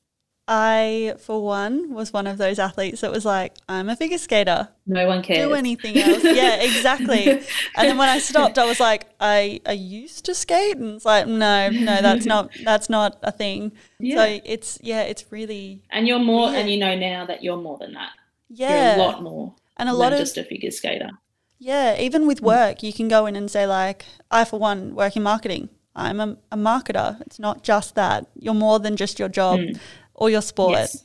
[0.47, 4.69] I, for one, was one of those athletes that was like, I'm a figure skater.
[4.85, 5.47] No one cares.
[5.47, 6.23] Do anything else.
[6.23, 7.29] yeah, exactly.
[7.29, 7.41] And
[7.75, 10.77] then when I stopped, I was like, I, I used to skate.
[10.77, 13.71] And it's like, no, no, that's not, that's not a thing.
[13.99, 14.17] Yeah.
[14.17, 15.81] So it's, yeah, it's really.
[15.89, 18.11] And you're more, and you know now that you're more than that.
[18.49, 18.97] Yeah.
[18.97, 19.55] You're a lot more.
[19.77, 20.19] And a lot of.
[20.19, 21.09] just a figure skater.
[21.57, 21.99] Yeah.
[21.99, 25.23] Even with work, you can go in and say, like, I, for one, work in
[25.23, 25.69] marketing.
[25.95, 27.19] I'm a, a marketer.
[27.21, 28.27] It's not just that.
[28.35, 29.59] You're more than just your job.
[29.59, 29.79] Mm
[30.15, 30.79] or your sport.
[30.79, 31.03] Yes.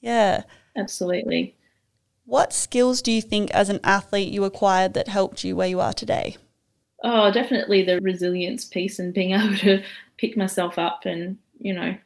[0.00, 0.42] Yeah.
[0.76, 1.56] Absolutely.
[2.24, 5.80] What skills do you think as an athlete you acquired that helped you where you
[5.80, 6.36] are today?
[7.04, 9.82] Oh, definitely the resilience piece and being able to
[10.16, 11.96] pick myself up and, you know,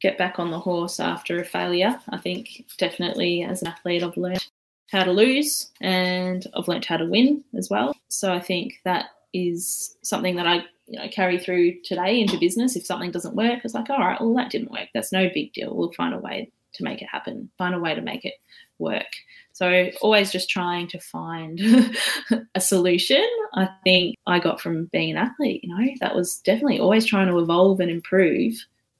[0.00, 2.00] get back on the horse after a failure.
[2.08, 4.46] I think definitely as an athlete, I've learned
[4.90, 7.94] how to lose and I've learned how to win as well.
[8.08, 12.76] So I think that is something that I you know carry through today into business.
[12.76, 14.88] If something doesn't work, it's like, all right, well that didn't work.
[14.94, 15.74] That's no big deal.
[15.74, 17.50] We'll find a way to make it happen.
[17.58, 18.34] Find a way to make it
[18.78, 19.06] work.
[19.52, 21.60] So always just trying to find
[22.54, 23.26] a solution.
[23.54, 25.64] I think I got from being an athlete.
[25.64, 28.54] You know, that was definitely always trying to evolve and improve.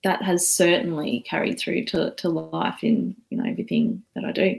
[0.04, 4.58] That has certainly carried through to, to life in you know everything that I do.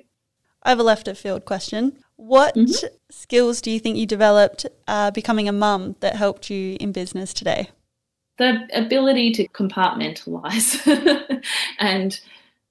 [0.64, 2.04] I have a left of field question.
[2.20, 2.88] What mm-hmm.
[3.10, 7.34] skills do you think you developed uh, becoming a mum that helped you in business
[7.34, 7.70] today?
[8.38, 11.42] The ability to compartmentalize.
[11.80, 12.20] and,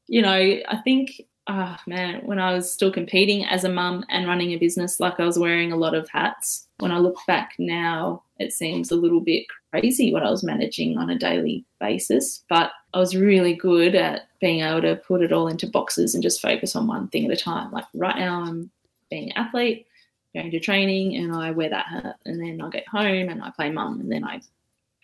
[0.07, 4.29] you know, I think, oh man, when I was still competing as a mum and
[4.29, 6.67] running a business, like I was wearing a lot of hats.
[6.81, 10.99] When I look back now, it seems a little bit crazy what I was managing
[10.99, 12.45] on a daily basis.
[12.51, 16.23] But I was really good at being able to put it all into boxes and
[16.23, 17.73] just focus on one thing at a time.
[17.73, 18.71] Like right now, I'm
[19.11, 19.87] being an athlete,
[20.35, 22.17] going to training, and I wear that hat.
[22.25, 24.01] And then I get home and I play mum.
[24.01, 24.41] And then I,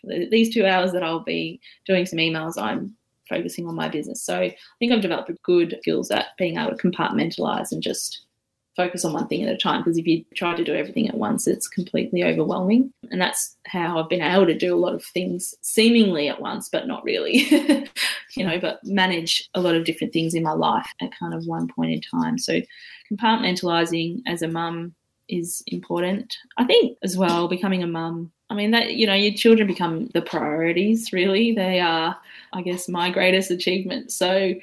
[0.03, 2.95] these two hours that I'll be doing some emails, I'm
[3.29, 4.23] focusing on my business.
[4.23, 8.27] So I think I've developed good skills at being able to compartmentalize and just
[8.77, 11.17] focus on one thing at a time because if you try to do everything at
[11.17, 12.93] once it's completely overwhelming.
[13.11, 16.69] And that's how i've been able to do a lot of things seemingly at once
[16.69, 17.47] but not really.
[18.37, 21.47] You know but manage a lot of different things in my life at kind of
[21.47, 22.37] one point in time.
[22.37, 22.61] So
[23.13, 24.93] compartmentalizing as a mum
[25.29, 26.37] is important.
[26.57, 30.09] I think as well becoming a mum I mean that you know your children become
[30.15, 31.53] the priorities really.
[31.53, 32.17] They are
[32.53, 34.11] I guess my greatest achievement.
[34.11, 34.55] So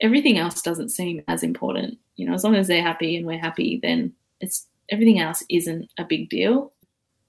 [0.00, 3.38] everything else doesn't seem as important you know, as long as they're happy and we're
[3.38, 6.72] happy, then it's everything else isn't a big deal.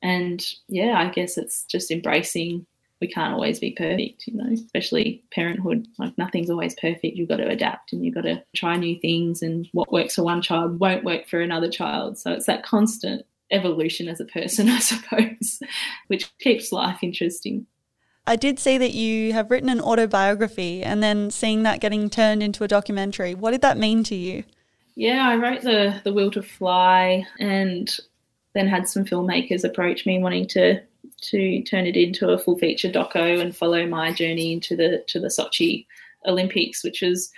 [0.02, 2.66] And yeah, I guess it's just embracing
[3.02, 5.88] we can't always be perfect, you know, especially parenthood.
[5.98, 7.16] Like nothing's always perfect.
[7.16, 10.24] You've got to adapt and you've got to try new things, and what works for
[10.24, 12.18] one child won't work for another child.
[12.18, 15.62] So it's that constant evolution as a person, I suppose,
[16.08, 17.66] which keeps life interesting.
[18.28, 22.44] I did see that you have written an autobiography and then seeing that getting turned
[22.44, 23.34] into a documentary.
[23.34, 24.44] What did that mean to you?
[24.96, 27.90] Yeah, I wrote the the Will to Fly, and
[28.54, 30.82] then had some filmmakers approach me wanting to
[31.22, 35.20] to turn it into a full feature doco and follow my journey into the to
[35.20, 35.86] the Sochi
[36.26, 37.32] Olympics, which was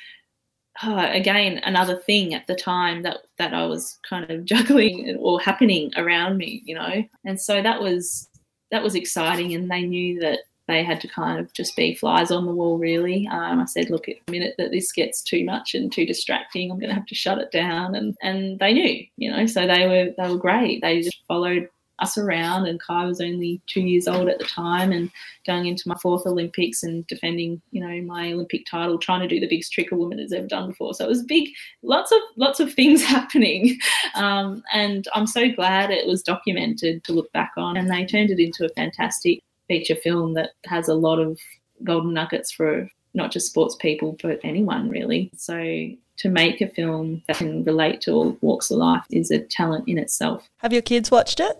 [0.84, 5.40] uh, again another thing at the time that that I was kind of juggling or
[5.40, 7.04] happening around me, you know.
[7.26, 8.28] And so that was
[8.72, 12.32] that was exciting, and they knew that they had to kind of just be flies
[12.32, 13.28] on the wall, really.
[13.28, 16.80] Um, I said, look, the minute that this gets too much and too distracting, I'm
[16.80, 17.96] going to have to shut it down.
[17.96, 20.82] And, and they knew, you know, so they were, they were great.
[20.82, 21.68] They just followed
[22.02, 25.10] us around and Kai was only two years old at the time and
[25.46, 29.40] going into my fourth Olympics and defending, you know, my Olympic title, trying to do
[29.40, 30.94] the biggest trick a woman has ever done before.
[30.94, 31.50] So it was big,
[31.84, 33.78] lots of lots of things happening.
[34.16, 38.32] Um, and I'm so glad it was documented to look back on and they turned
[38.32, 39.42] it into a fantastic
[39.72, 41.40] feature film that has a lot of
[41.86, 45.32] golden nuggets for not just sports people, but anyone really.
[45.38, 45.56] So
[46.18, 49.88] to make a film that can relate to all walks of life is a talent
[49.88, 50.46] in itself.
[50.58, 51.58] Have your kids watched it?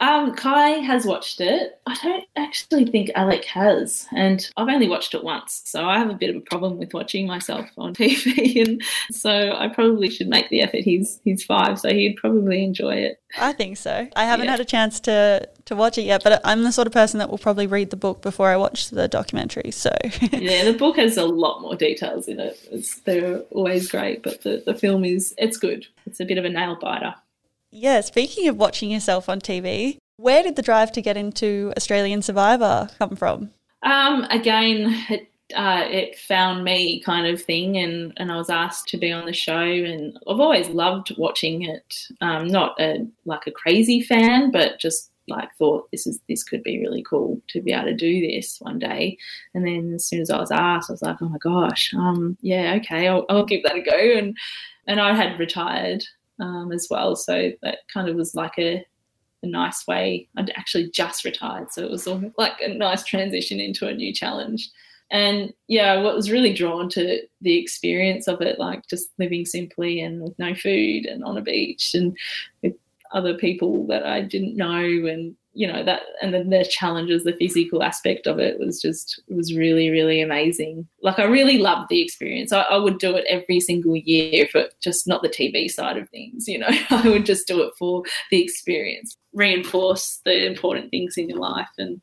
[0.00, 1.78] Um, Kai has watched it.
[1.86, 6.10] I don't actually think Alec has, and I've only watched it once, so I have
[6.10, 10.28] a bit of a problem with watching myself on TV, and so I probably should
[10.28, 10.80] make the effort.
[10.80, 13.20] He's he's five, so he'd probably enjoy it.
[13.38, 14.08] I think so.
[14.16, 14.52] I haven't yeah.
[14.52, 17.30] had a chance to to watch it yet, but I'm the sort of person that
[17.30, 19.70] will probably read the book before I watch the documentary.
[19.70, 19.90] So
[20.32, 22.58] yeah, the book has a lot more details in it.
[22.70, 25.86] It's, they're always great, but the the film is it's good.
[26.06, 27.14] It's a bit of a nail biter.
[27.76, 32.22] Yeah, speaking of watching yourself on TV, where did the drive to get into Australian
[32.22, 33.50] Survivor come from?
[33.82, 38.86] Um, again, it, uh, it found me kind of thing, and, and I was asked
[38.90, 42.06] to be on the show, and I've always loved watching it.
[42.20, 46.62] Um, not a like a crazy fan, but just like thought this is this could
[46.62, 49.18] be really cool to be able to do this one day.
[49.52, 52.38] And then as soon as I was asked, I was like, oh my gosh, um,
[52.40, 53.98] yeah, okay, I'll, I'll give that a go.
[53.98, 54.36] And
[54.86, 56.04] and I had retired
[56.40, 57.16] um, as well.
[57.16, 58.84] So that kind of was like a,
[59.42, 60.28] a nice way.
[60.36, 62.06] I'd actually just retired, so it was
[62.38, 64.70] like a nice transition into a new challenge.
[65.10, 70.00] And yeah, what was really drawn to the experience of it, like just living simply
[70.00, 72.16] and with no food and on a beach and
[72.62, 72.74] with
[73.12, 77.32] other people that I didn't know and you know that and then the challenges the
[77.32, 80.86] physical aspect of it was just it was really really amazing.
[81.02, 82.52] Like i really loved the experience.
[82.52, 86.08] I, I, would do it every single year for just not the tv side of
[86.10, 86.68] things you know.
[86.90, 89.16] I would just do it for the experience.
[89.32, 92.00] Reinforce the important things in your life and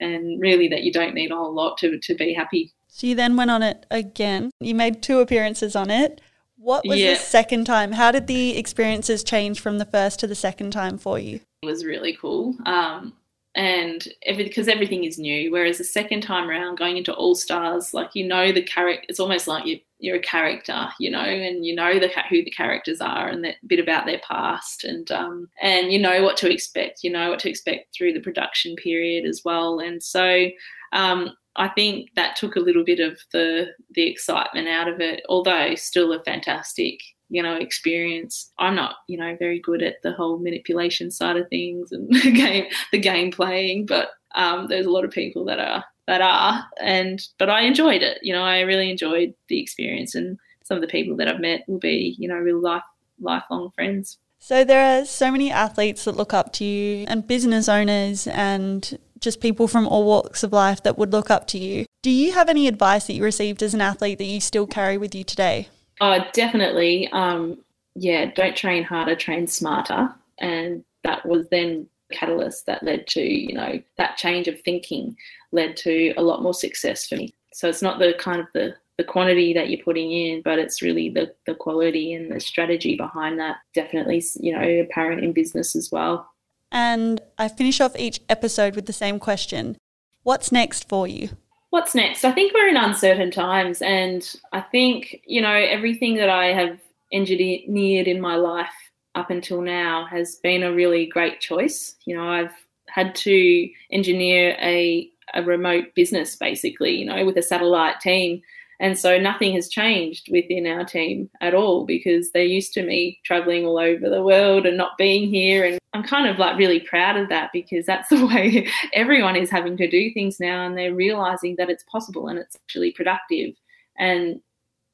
[0.00, 2.72] and really that you don't need a whole lot to, to be happy.
[2.88, 4.50] So you then went on it again.
[4.60, 6.20] You made two appearances on it.
[6.56, 7.14] What was yeah.
[7.14, 7.92] the second time?
[7.92, 11.40] How did the experiences change from the first to the second time for you?
[11.62, 12.56] Was really cool.
[12.64, 13.12] Um,
[13.54, 15.52] and every, because everything is new.
[15.52, 19.20] Whereas the second time around, going into All Stars, like you know the character, it's
[19.20, 23.02] almost like you, you're a character, you know, and you know the who the characters
[23.02, 27.04] are and that bit about their past, and um, and you know what to expect.
[27.04, 29.80] You know what to expect through the production period as well.
[29.80, 30.46] And so
[30.94, 35.22] um, I think that took a little bit of the the excitement out of it,
[35.28, 37.00] although still a fantastic
[37.30, 38.52] you know experience.
[38.58, 42.32] I'm not you know very good at the whole manipulation side of things and the
[42.32, 46.64] game the game playing, but um, there's a lot of people that are that are
[46.80, 48.18] and but I enjoyed it.
[48.22, 51.64] You know, I really enjoyed the experience and some of the people that I've met
[51.66, 52.82] will be you know real life
[53.20, 54.18] lifelong friends.
[54.42, 58.98] So there are so many athletes that look up to you and business owners and
[59.20, 61.84] just people from all walks of life that would look up to you.
[62.02, 64.96] Do you have any advice that you received as an athlete that you still carry
[64.96, 65.68] with you today?
[66.00, 67.08] Oh, definitely.
[67.12, 67.58] Um,
[67.94, 70.14] yeah, don't train harder, train smarter.
[70.38, 75.16] And that was then catalyst that led to, you know, that change of thinking
[75.52, 77.34] led to a lot more success for me.
[77.52, 80.82] So it's not the kind of the the quantity that you're putting in, but it's
[80.82, 83.56] really the, the quality and the strategy behind that.
[83.74, 86.28] Definitely, you know, apparent in business as well.
[86.70, 89.78] And I finish off each episode with the same question
[90.22, 91.30] What's next for you?
[91.70, 92.24] What's next?
[92.24, 96.78] I think we're in uncertain times, and I think, you know, everything that I have
[97.12, 98.68] engineered in my life
[99.14, 101.96] up until now has been a really great choice.
[102.06, 102.54] You know, I've
[102.88, 108.42] had to engineer a, a remote business basically, you know, with a satellite team
[108.80, 113.20] and so nothing has changed within our team at all because they're used to me
[113.24, 115.66] traveling all over the world and not being here.
[115.66, 119.50] And I'm kind of like really proud of that because that's the way everyone is
[119.50, 123.54] having to do things now and they're realizing that it's possible and it's actually productive.
[123.98, 124.40] And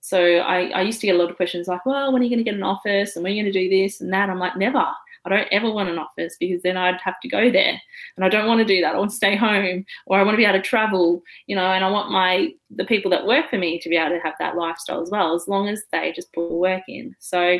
[0.00, 2.30] so I, I used to get a lot of questions like, well, when are you
[2.30, 4.30] going to get an office and when are you going to do this and that?
[4.30, 4.86] I'm like, never.
[5.26, 7.80] I don't ever want an office because then I'd have to go there.
[8.16, 8.94] And I don't want to do that.
[8.94, 11.66] I want to stay home or I want to be able to travel, you know,
[11.66, 14.34] and I want my the people that work for me to be able to have
[14.38, 17.16] that lifestyle as well, as long as they just put work in.
[17.18, 17.58] So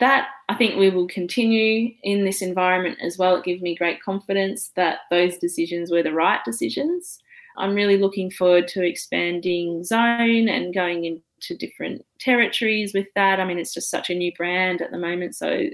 [0.00, 3.36] that I think we will continue in this environment as well.
[3.36, 7.18] It gives me great confidence that those decisions were the right decisions.
[7.56, 13.40] I'm really looking forward to expanding Zone and going into different territories with that.
[13.40, 15.64] I mean, it's just such a new brand at the moment, so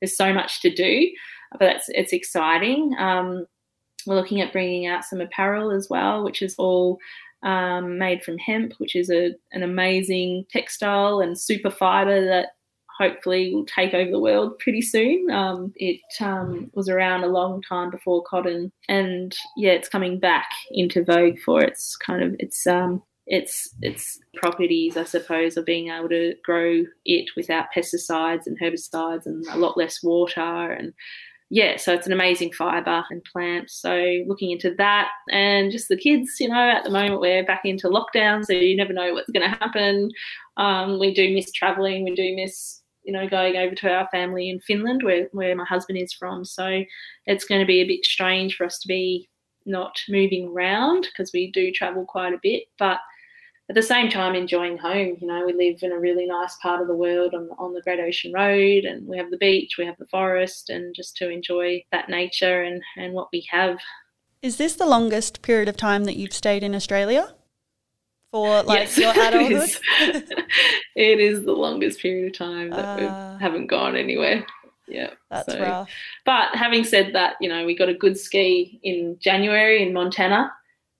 [0.00, 1.10] there's so much to do,
[1.58, 2.94] but it's it's exciting.
[2.98, 3.46] Um,
[4.06, 6.98] we're looking at bringing out some apparel as well, which is all
[7.42, 12.50] um, made from hemp, which is a, an amazing textile and super fiber that
[12.98, 15.30] hopefully will take over the world pretty soon.
[15.30, 20.48] Um, it um, was around a long time before cotton, and yeah, it's coming back
[20.70, 25.88] into vogue for its kind of its um, its its properties, I suppose, of being
[25.88, 30.92] able to grow it without pesticides and herbicides and a lot less water and
[31.54, 33.68] yeah, so it's an amazing fibre and plant.
[33.68, 37.60] So looking into that and just the kids, you know, at the moment we're back
[37.66, 40.10] into lockdown, so you never know what's going to happen.
[40.56, 42.04] Um, we do miss travelling.
[42.04, 45.64] We do miss, you know, going over to our family in Finland, where where my
[45.64, 46.44] husband is from.
[46.44, 46.84] So
[47.26, 49.28] it's going to be a bit strange for us to be
[49.66, 52.98] not moving around because we do travel quite a bit, but
[53.68, 55.16] at the same time enjoying home.
[55.20, 57.82] You know, we live in a really nice part of the world on, on the
[57.82, 61.30] Great Ocean Road, and we have the beach, we have the forest, and just to
[61.30, 63.78] enjoy that nature and, and what we have.
[64.42, 67.34] Is this the longest period of time that you've stayed in Australia?
[68.32, 69.52] For like yes, your adulthood?
[69.52, 69.80] it, is.
[70.96, 73.38] it is the longest period of time that uh, we ah.
[73.38, 74.44] haven't gone anywhere.
[74.88, 75.10] Yeah.
[75.30, 75.90] That's so, rough.
[76.24, 80.52] But having said that, you know, we got a good ski in January in Montana.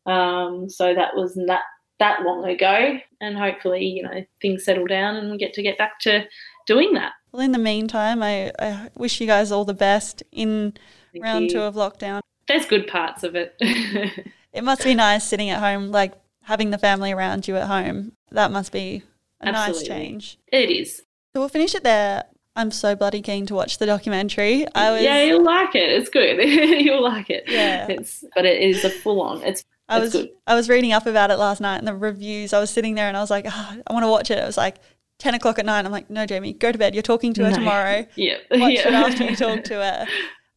[0.07, 1.63] Um, so that was that
[1.99, 2.99] that long ago.
[3.21, 6.25] And hopefully, you know, things settle down and we get to get back to
[6.67, 7.13] doing that.
[7.33, 10.75] Well, in the meantime, I, I wish you guys all the best in
[11.13, 11.51] Thank round you.
[11.51, 12.21] two of lockdown.
[12.47, 13.55] There's good parts of it.
[14.53, 16.13] it must be nice sitting at home, like
[16.43, 18.13] having the family around you at home.
[18.31, 19.03] That must be
[19.41, 19.73] a Absolutely.
[19.73, 20.39] nice change.
[20.49, 20.97] It is.
[21.35, 22.25] So we'll finish it there.
[22.55, 24.67] I'm so bloody keen to watch the documentary.
[24.75, 25.91] I was Yeah, you'll like it.
[25.91, 26.39] It's good.
[26.85, 27.45] you'll like it.
[27.47, 27.87] Yeah.
[27.89, 29.43] It's but it is a full on.
[29.43, 30.31] It's I was good.
[30.47, 32.53] I was reading up about it last night and the reviews.
[32.53, 34.39] I was sitting there and I was like, oh, I want to watch it.
[34.39, 34.77] It was like
[35.19, 35.85] ten o'clock at night.
[35.85, 36.95] I'm like, no, Jamie, go to bed.
[36.95, 37.57] You're talking to her no.
[37.57, 38.07] tomorrow.
[38.17, 38.89] Yeah, watch yeah.
[38.89, 40.07] it after you talk to her.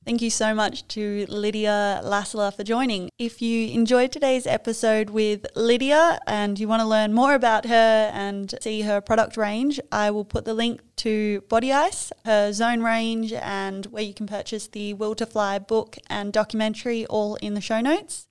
[0.05, 3.09] Thank you so much to Lydia Lassila for joining.
[3.17, 8.11] If you enjoyed today's episode with Lydia and you want to learn more about her
[8.13, 13.33] and see her product range, I will put the link to BodyICE, her zone range,
[13.33, 17.59] and where you can purchase the Will to Fly book and documentary all in the
[17.59, 18.27] show notes.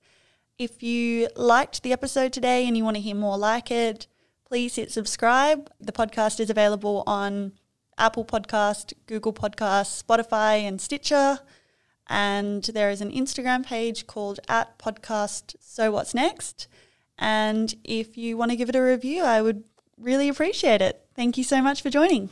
[0.57, 4.07] If you liked the episode today and you want to hear more like it,
[4.47, 5.69] please hit subscribe.
[5.81, 7.51] The podcast is available on
[7.97, 11.39] Apple Podcast, Google Podcast, Spotify, and Stitcher.
[12.07, 16.67] And there is an Instagram page called at podcast So What's Next.
[17.17, 19.63] And if you want to give it a review, I would
[19.97, 21.05] really appreciate it.
[21.15, 22.29] Thank you so much for joining.